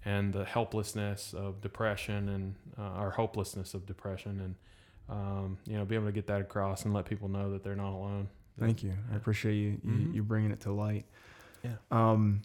[0.04, 4.54] and the helplessness of depression and uh, or hopelessness of depression, and
[5.08, 7.76] um, you know, be able to get that across and let people know that they're
[7.76, 8.28] not alone.
[8.58, 8.92] Thank you.
[9.12, 10.14] I appreciate you you, Mhm.
[10.14, 11.04] you bringing it to light.
[11.62, 11.76] Yeah.
[11.90, 12.42] Um,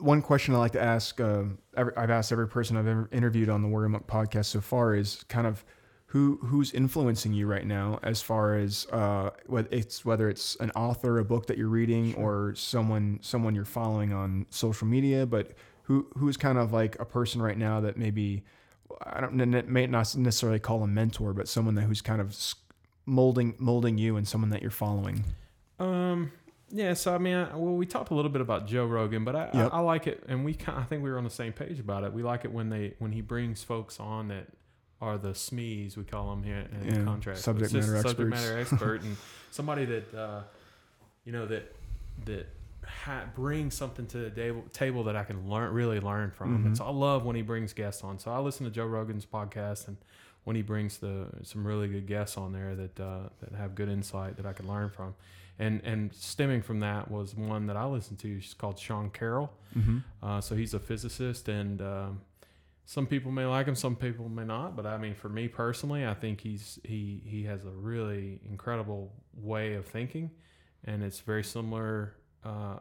[0.00, 1.44] one question I like to ask, uh,
[1.76, 4.94] every, I've asked every person I've ever interviewed on the Warrior Monk podcast so far
[4.94, 5.64] is kind of
[6.06, 10.70] who who's influencing you right now, as far as uh, whether it's whether it's an
[10.72, 15.52] author, a book that you're reading, or someone someone you're following on social media, but
[15.84, 18.44] who who's kind of like a person right now that maybe
[19.02, 19.34] I don't
[19.68, 22.36] may not necessarily call a mentor, but someone that who's kind of
[23.06, 25.24] molding molding you and someone that you're following.
[25.78, 26.32] Um.
[26.70, 26.94] Yeah.
[26.94, 29.50] So I mean, I, well, we talked a little bit about Joe Rogan, but I,
[29.52, 29.72] Yep.
[29.72, 31.78] I, I like it, and we kind I think we were on the same page
[31.78, 32.12] about it.
[32.12, 34.46] We like it when they when he brings folks on that
[35.00, 39.02] are the SMEs we call them here in Yeah, contract subject matter subject matter expert
[39.02, 39.16] and
[39.50, 40.42] somebody that uh,
[41.24, 41.74] you know that
[42.24, 42.46] that
[42.86, 46.58] ha- brings something to the table, table that I can learn really learn from.
[46.62, 46.66] Mhm.
[46.66, 48.18] And so I love when he brings guests on.
[48.18, 49.96] So I listen to Joe Rogan's podcast and
[50.44, 53.88] when he brings the some really good guests on there that uh, that have good
[53.88, 55.14] insight that I can learn from.
[55.58, 58.40] And and stemming from that was one that I listened to.
[58.40, 59.52] She's called Sean Carroll.
[59.76, 59.98] Mm-hmm.
[60.22, 62.20] Uh, so he's a physicist, and um,
[62.86, 64.74] some people may like him, some people may not.
[64.74, 69.12] But I mean, for me personally, I think he's he he has a really incredible
[69.34, 70.30] way of thinking,
[70.84, 72.14] and it's very similar.
[72.44, 72.78] Uh,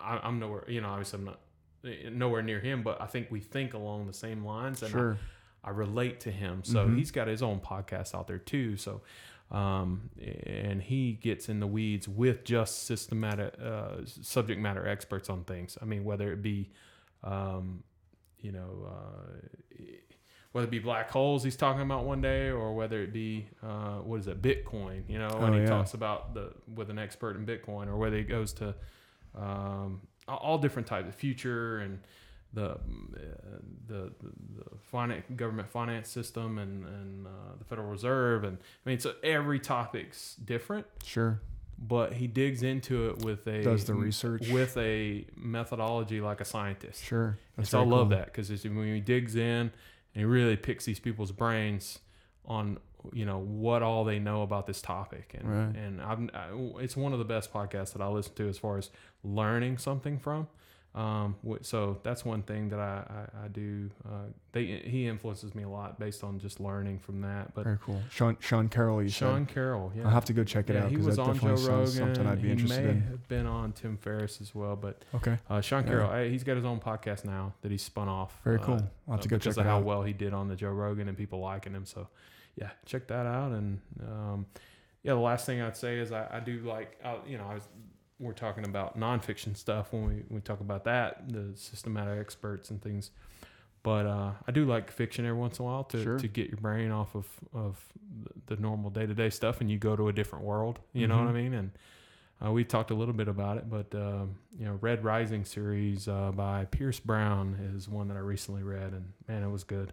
[0.00, 1.40] I, I'm nowhere, you know, obviously I'm not
[1.84, 4.98] eh, nowhere near him, but I think we think along the same lines, and I-
[4.98, 5.18] Sure.
[5.64, 6.62] I relate to him.
[6.64, 6.96] So Mhm.
[6.96, 8.76] he's got his own podcast out there too.
[8.76, 9.02] So,
[9.50, 15.44] um, and he gets in the weeds with just systematic uh, subject matter experts on
[15.44, 15.76] things.
[15.82, 16.70] I mean, whether it be,
[17.22, 17.82] um,
[18.40, 19.82] you know, uh,
[20.52, 23.96] whether it be black holes he's talking about one day, or whether it be uh,
[23.98, 25.02] what is it, Bitcoin?
[25.08, 25.66] You know, Oh, and he yeah.
[25.68, 28.74] talks about the with an expert in Bitcoin, or whether he goes to
[29.36, 32.00] um, all- different types of future and
[32.54, 32.76] the uh,
[33.86, 38.88] the the, the finance, government finance system and and uh, the Federal Reserve and I
[38.88, 41.40] mean so every topic's different, Sure.
[41.78, 44.48] but he digs into it with a Does the research.
[44.48, 47.04] with a methodology like a scientist.
[47.04, 47.26] Sure.
[47.28, 48.16] And That's so I love cool.
[48.18, 49.70] that because when he digs in
[50.18, 52.00] and he really picks these people's brains
[52.44, 52.78] on
[53.12, 55.76] you know what all they know about this topic and Right.
[55.76, 56.48] and I'm, I,
[56.82, 58.90] it's one of the best podcasts that I listen to as far as
[59.22, 60.48] learning something from.
[60.94, 63.04] Um, so that's one thing that I,
[63.40, 63.88] I, I do.
[64.04, 67.54] Uh, they he influences me a lot based on just learning from that.
[67.54, 68.02] But Very cool.
[68.10, 69.54] Sean Sean Carroll, you Sean said.
[69.54, 71.28] Carroll, yeah, I'll have to go check it yeah, out he because was that on
[71.28, 71.86] Joe definitely Rogan.
[71.86, 73.00] sounds something I'd be he interested may in.
[73.02, 75.38] have been on Tim Ferriss as well, but Okay.
[75.48, 75.88] uh, Sean Yeah.
[75.90, 78.40] Carroll, I, he's got his own podcast now that he spun off.
[78.42, 78.82] Very uh, cool.
[79.06, 80.56] I'll have to uh, go because check of it how well he did on the
[80.56, 81.84] Joe Rogan and people liking him.
[81.86, 82.08] So,
[82.56, 83.52] yeah, check that out.
[83.52, 84.46] And um,
[85.04, 87.54] yeah, the last thing I'd say is I, I do like, uh, you know, I
[87.54, 87.68] was
[88.18, 92.82] we're talking about nonfiction stuff when we we talk about that, the systematic experts and
[92.82, 93.10] things.
[93.84, 96.18] but uh, I do like fiction every once in a while to, Sure.
[96.18, 97.80] to get your brain off of of
[98.46, 100.80] the normal day to day stuff, and you go to a different world.
[100.92, 101.34] You know what I Mhm.
[101.34, 101.54] mean?
[101.54, 101.70] And
[102.44, 106.08] uh, we talked a little bit about it, but um, you know, Red Rising series
[106.08, 109.92] uh, by Pierce Brown is one that I recently read, and man, it was good.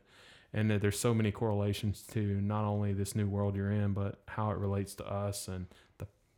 [0.53, 4.21] And that there's so many correlations to not only this new world you're in, but
[4.27, 5.67] how it relates to us and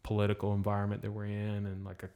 [0.07, 2.09] political environment that we're in, and like a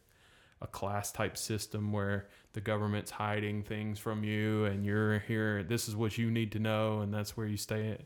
[0.63, 5.63] a class type system where the government's hiding things from you, and you're here.
[5.63, 7.97] This is what you need to know, and that's where you stay.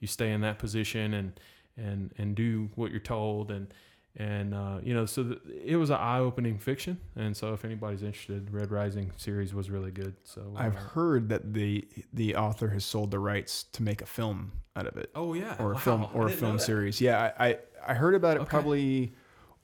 [0.00, 1.28] You stay in that position and
[1.76, 3.72] and and do what you're told and
[4.16, 8.02] and uh, you know so th- it was an eye-opening fiction and so if anybody's
[8.02, 12.68] interested red rising series was really good so I've uh, heard that the the author
[12.70, 15.78] has sold the rights to make a film out of it, oh yeah or a
[15.78, 17.00] film or a film series.
[17.00, 17.58] Yeah, I, I
[17.92, 18.50] I heard about it Okay.
[18.50, 19.14] probably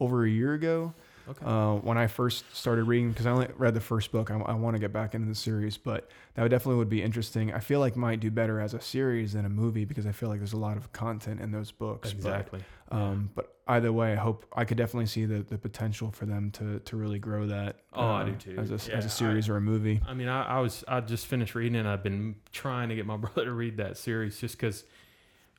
[0.01, 0.93] over a year ago.
[1.29, 4.37] okay Uh, when I first started reading, because I only read the first book, I,
[4.39, 7.53] I want to get back into the series, but that would definitely would be interesting.
[7.53, 10.29] I feel like might do better as a series than a movie because I feel
[10.29, 12.13] like there's a lot of content in those books.
[12.13, 12.61] but, exactly
[12.93, 16.53] Um, but either way, I hope I could definitely see the, the potential for them
[16.53, 17.81] to, to really grow that.
[17.93, 18.59] Oh, I uh, do too.
[18.61, 20.01] As a, Yeah, as I- a series or a movie.
[20.07, 23.05] I mean, I, I was I just finished reading and I've been trying to get
[23.07, 24.85] my brother to read that series just because,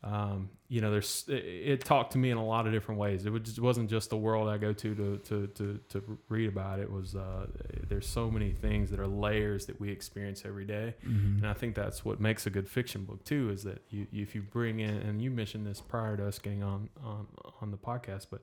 [0.03, 3.25] um, you know, there's it, it talked to me in a lot of different ways.
[3.25, 6.49] It, was, it wasn't just the world I go to to to to, to read
[6.49, 6.79] about.
[6.79, 7.47] It was uh,
[7.87, 10.93] there's so many things that are layers that we experience every day.
[11.05, 11.37] Mhm.
[11.39, 13.49] And I think that's what makes a good fiction book too.
[13.49, 16.63] Is that you, if you bring in, and you mentioned this prior to us getting
[16.63, 17.27] on on
[17.61, 18.41] on the podcast, but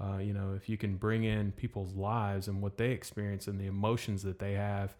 [0.00, 3.58] uh, you know, if you can bring in people's lives and what they experience and
[3.58, 4.94] the emotions that they have,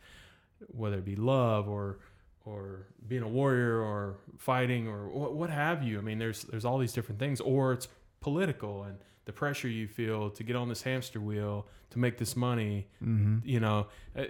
[0.69, 1.99] whether it be love or
[2.45, 5.99] or being a warrior or fighting or what, what have you.
[5.99, 7.89] I mean, there's there's all these different things, or it's
[8.21, 12.35] political and the pressure you feel to get on this hamster wheel to make this
[12.37, 13.41] money Mhm.
[13.45, 13.87] you know
[14.17, 14.27] uh, uh,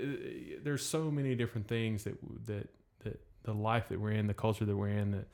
[0.63, 2.69] there's so many different things that that
[3.05, 5.27] that the life that we're in the culture that we're in that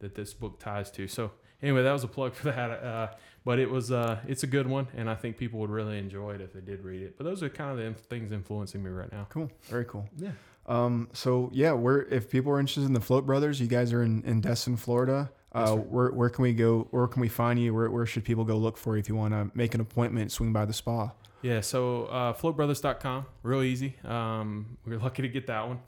[0.00, 1.30] that this book ties to so
[1.62, 3.08] anyway that was a plug for that uh,
[3.44, 6.32] but it was uh, it's a good one and i think people would really enjoy
[6.34, 8.82] it if they did read it but those are kind of the inf- things influencing
[8.82, 9.50] me right now Cool.
[9.64, 10.08] Very cool.
[10.16, 10.30] yeah
[10.66, 14.02] Um, so yeah, we're if people are interested in the Float Brothers, you guys are
[14.02, 15.30] in, in Destin, Florida.
[15.52, 15.76] Uh, sir.
[15.76, 16.88] where where can we go?
[16.90, 17.72] Where can we find you?
[17.72, 20.32] Where where should people go look for you if you want to make an appointment?
[20.32, 21.12] Swing by the spa.
[21.42, 23.94] Yeah, so uh, floatbrothers.com, real easy.
[24.04, 25.80] Um, we are lucky to get that one.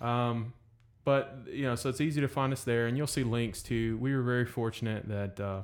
[0.00, 0.54] Um,
[1.04, 3.96] but, you know, so it's easy to find us there, and you'll see links to.
[3.98, 5.62] We were very fortunate that uh,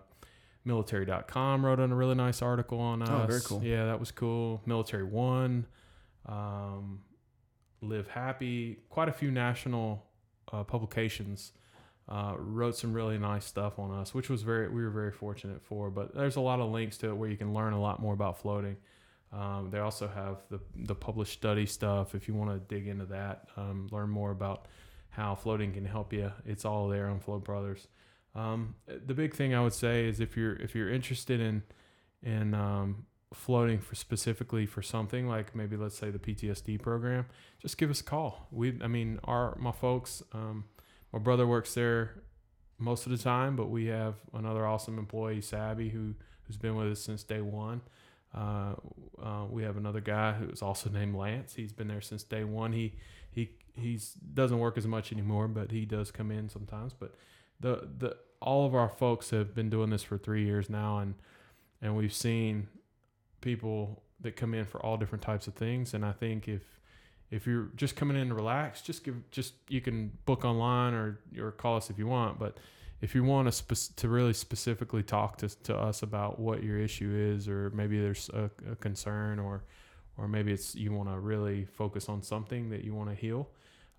[0.64, 3.08] military.com wrote on a really nice article on us.
[3.10, 3.62] Oh, very cool.
[3.62, 4.60] Yeah, that was cool.
[4.66, 5.66] Military One,
[6.26, 7.00] um,
[7.80, 10.04] Live Happy, quite a few national
[10.52, 11.52] uh, publications.
[12.08, 15.62] Uh, wrote some really nice stuff on us, which was very we were very fortunate
[15.62, 15.90] for.
[15.90, 18.14] But there's a lot of links to it where you can learn a lot more
[18.14, 18.78] about floating.
[19.30, 23.04] Um, they also have the the published study stuff if you want to dig into
[23.06, 24.68] that, um, learn more about
[25.10, 26.32] how floating can help you.
[26.46, 27.88] It's all there on Float Brothers.
[28.34, 31.62] Um, the big thing I would say is if you're if you're interested in
[32.22, 33.04] in um,
[33.34, 37.26] floating for specifically for something like maybe let's say the PTSD program,
[37.60, 38.46] just give us a call.
[38.50, 40.64] We I mean our my folks, um,
[41.12, 42.22] my brother works there
[42.78, 46.14] most of the time, but we have another awesome employee, Sabby, who
[46.46, 47.82] who's been with us since day one.
[48.34, 48.74] Uh,
[49.22, 51.54] uh, we have another guy who's also named Lance.
[51.54, 52.72] He's been there since day one.
[52.72, 52.94] He
[53.30, 56.92] he he's doesn't work as much anymore, but he does come in sometimes.
[56.92, 57.14] But
[57.60, 61.14] the the all of our folks have been doing this for three years now, and
[61.82, 62.68] and we've seen
[63.40, 65.94] people that come in for all different types of things.
[65.94, 66.62] And I think if
[67.30, 71.20] if you're just coming in to relax, just give just you can book online or
[71.38, 72.58] or call us if you want, but
[73.00, 76.78] if you want to spec- to really specifically talk to, to us about what your
[76.78, 79.62] issue is or maybe there's a, a concern or
[80.16, 83.48] or maybe it's you want to really focus on something that you want to heal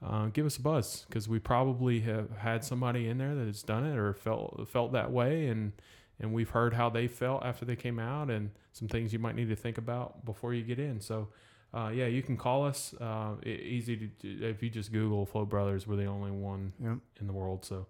[0.05, 1.05] uh, give us a buzz.
[1.07, 4.93] Because we probably have had somebody in there that has done it or felt felt
[4.93, 5.47] that way.
[5.47, 5.73] And
[6.19, 9.35] and we've heard how they felt after they came out and some things you might
[9.35, 11.27] need to think about before you get in so
[11.73, 15.49] uh, yeah you can call us uh, e- easy to if you just google Float
[15.49, 16.97] Brothers we're the only one Yep.
[17.21, 17.63] in the world.
[17.65, 17.85] So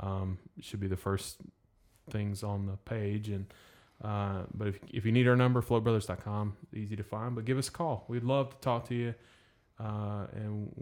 [0.00, 1.36] um, it should be the first
[2.10, 3.28] things on the page.
[3.28, 3.46] And
[4.02, 7.34] uh, but if if you need our number, floatbrothers.com, easy to find.
[7.34, 8.04] But give us a call.
[8.08, 9.14] We'd love to talk to you,
[9.78, 10.72] uh, and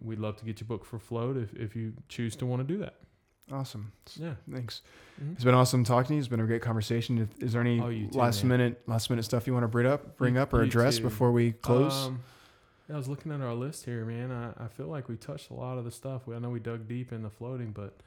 [0.00, 2.74] we'd love to get you booked for float if if you choose to want to
[2.74, 2.96] do that.
[3.52, 3.92] Awesome.
[4.16, 4.34] Yeah.
[4.50, 4.80] Thanks.
[5.22, 5.34] Mhm.
[5.34, 6.18] It's been awesome talking to you.
[6.20, 7.28] It's been a great conversation.
[7.38, 8.58] Is- there any Oh, too, last man.
[8.60, 11.02] minute last minute stuff you want to bring up bring up or you address too.
[11.02, 12.06] before we close?
[12.06, 12.20] Um,
[12.92, 14.30] I was looking at our list here, man.
[14.32, 16.26] I, I feel like we touched a lot of the stuff.
[16.26, 17.98] We, I know we dug deep in the floating, but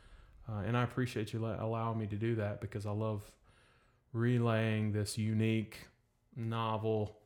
[0.49, 3.23] uh, and I appreciate you let, allowing me to do that because I love
[4.13, 5.87] relaying this unique,
[6.35, 7.17] novel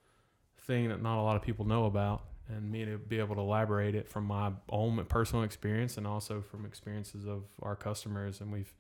[0.61, 2.23] thing that not a lot of people know about.
[2.49, 6.41] And me to be able to elaborate it from my own personal experience and also
[6.41, 8.41] from experiences of our customers.
[8.41, 8.73] And we've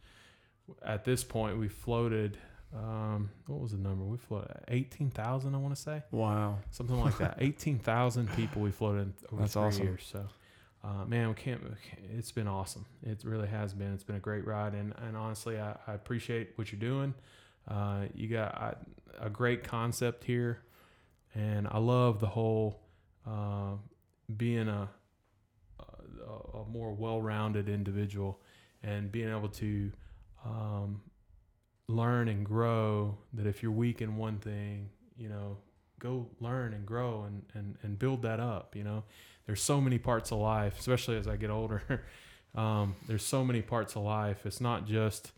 [0.83, 2.37] at this point we've floated.
[2.75, 4.03] Um, what was the number?
[4.05, 5.55] We floated eighteen thousand.
[5.55, 6.59] I want to say Wow.
[6.71, 7.37] something like that.
[7.39, 9.83] eighteen thousand people we floated over That's three awesome.
[9.85, 10.07] years.
[10.11, 10.27] So,
[10.83, 12.85] uh, man, we can't, we can't- It's been awesome.
[13.01, 13.93] It really has been.
[13.95, 17.15] It's been a great ride, and and honestly, I, I appreciate what you're doing.
[17.67, 18.75] Uh, you got I,
[19.19, 20.59] a great concept here,
[21.33, 22.79] and I love the whole
[23.27, 23.75] uh,
[24.37, 24.89] being a
[25.79, 28.39] a, a more well-rounded individual
[28.83, 29.91] and being able to
[30.45, 31.01] um,
[31.87, 33.17] learn and grow.
[33.33, 35.57] That if you're weak in one thing, you know,
[35.99, 38.75] go learn and grow and, and, and build that up.
[38.75, 39.03] You know,
[39.45, 42.03] there's so many parts of life, especially as I get older.
[42.55, 44.45] um, there's so many parts of life.
[44.45, 45.31] It's not just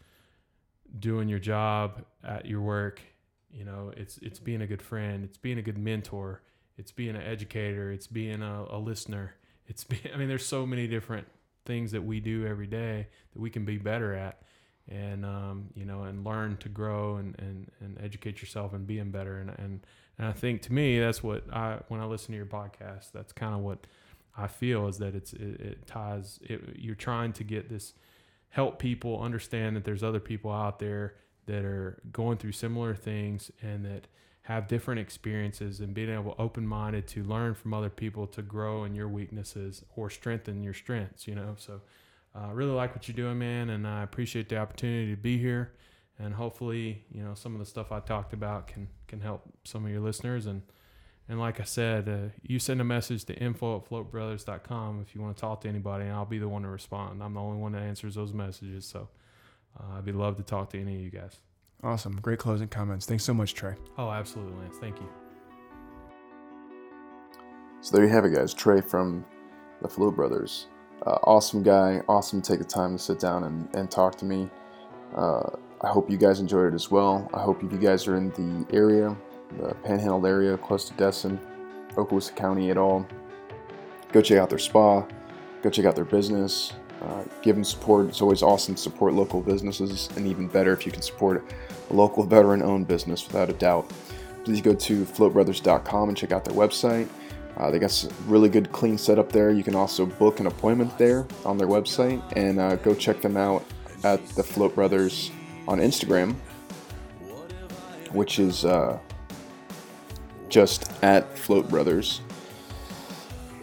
[0.99, 3.01] doing your job at your work.
[3.51, 5.25] You know, it's it's being a good friend.
[5.25, 6.41] It's being a good mentor.
[6.81, 7.91] It's being an educator.
[7.91, 9.35] It's being a, a listener.
[9.67, 11.27] It's be, I mean, there's so many different
[11.65, 14.41] things that we do every day that we can be better at
[14.89, 19.11] and um, you know and learn to grow and, and, and educate yourself and being
[19.11, 19.85] better and, and
[20.17, 23.31] and I think to me that's what I when I listen to your podcast that's
[23.31, 23.85] kind of what
[24.35, 27.93] I feel is that it's it, it ties it, you're trying to get this
[28.49, 31.13] help people understand that there's other people out there
[31.45, 34.07] that are going through similar things and that
[34.43, 38.83] have different experiences and being able open minded to learn from other people to grow
[38.83, 41.81] in your weaknesses or strengthen your strengths you know so
[42.35, 45.37] uh, I really like what you're doing, man, and I appreciate the opportunity to be
[45.37, 45.73] here.
[46.17, 49.85] And hopefully, you know, some of the stuff I talked about can can help some
[49.85, 50.45] of your listeners.
[50.45, 50.61] And
[51.27, 55.21] and like I said, uh, you send a message to info at floatbrothers.com if you
[55.21, 57.23] want to talk to anybody, and I'll be the one to respond.
[57.23, 59.09] I'm the only one that answers those messages, so
[59.79, 61.37] uh, I'd be love to talk to any of you guys.
[61.83, 62.19] Awesome.
[62.21, 63.05] Great closing comments.
[63.05, 63.75] Thanks so much, Trey.
[63.97, 64.77] Oh, absolutely, Lance.
[64.79, 65.09] Thank you.
[67.81, 68.53] So there you have it, guys.
[68.53, 69.25] Trey from
[69.81, 70.67] the Float Brothers.
[71.05, 72.01] Uh, awesome guy.
[72.07, 74.49] Awesome to take the time to sit down and, and talk to me.
[75.15, 75.49] Uh,
[75.81, 77.27] I hope you guys enjoyed it as well.
[77.33, 79.17] I hope if you guys are in the area,
[79.57, 81.39] the Panhandle area, close to Destin,
[81.95, 83.07] Okaloosa County at all,
[84.11, 85.03] go check out their spa.
[85.63, 86.73] Go check out their business.
[87.01, 88.07] Uh, give them support.
[88.07, 91.43] It's always awesome to support local businesses, and even better if you can support
[91.89, 93.91] a local veteran-owned business without a doubt.
[94.43, 97.07] Please go to floatbrothers.com and check out their website.
[97.57, 99.51] Uh, they got really good, clean setup there.
[99.51, 103.37] You can also book an appointment there on their website and uh, go check them
[103.37, 103.65] out
[104.03, 105.31] at the Float Brothers
[105.67, 106.35] on Instagram,
[108.13, 108.97] which is uh,
[110.49, 112.21] just at Float Brothers.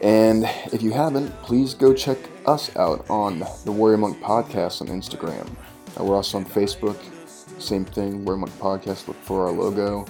[0.01, 2.19] And if you haven't, please go check
[2.49, 5.47] us out on the Warrior Monk Podcast on Instagram.
[5.99, 6.97] Uh, we're also on Facebook.
[7.61, 9.07] Same thing, Warrior Monk Podcast.
[9.07, 10.07] Look for our logo.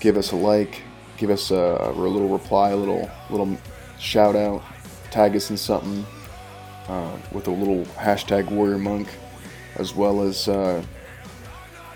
[0.00, 0.82] Give us a like.
[1.16, 3.56] Give us a, a little reply, a little little
[4.00, 4.62] shout out.
[5.12, 6.04] Tag us in something
[6.88, 9.08] uh, with a little hashtag Warrior Monk,
[9.76, 10.82] as well as uh,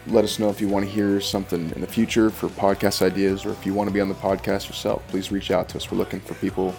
[0.07, 3.45] let us know if you want to hear something in the future for podcast ideas,
[3.45, 5.07] or if you want to be on the podcast yourself.
[5.09, 5.91] Please reach out to us.
[5.91, 6.77] We're looking for people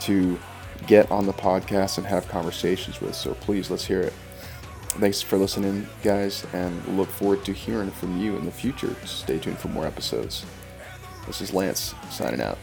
[0.00, 0.38] to
[0.86, 3.14] get on the podcast and have conversations with.
[3.14, 4.12] So please, let's hear it.
[4.98, 8.94] Thanks for listening, guys, and look forward to hearing from you in the future.
[9.04, 10.46] Stay tuned for more episodes.
[11.26, 12.58] This is Lance signing out.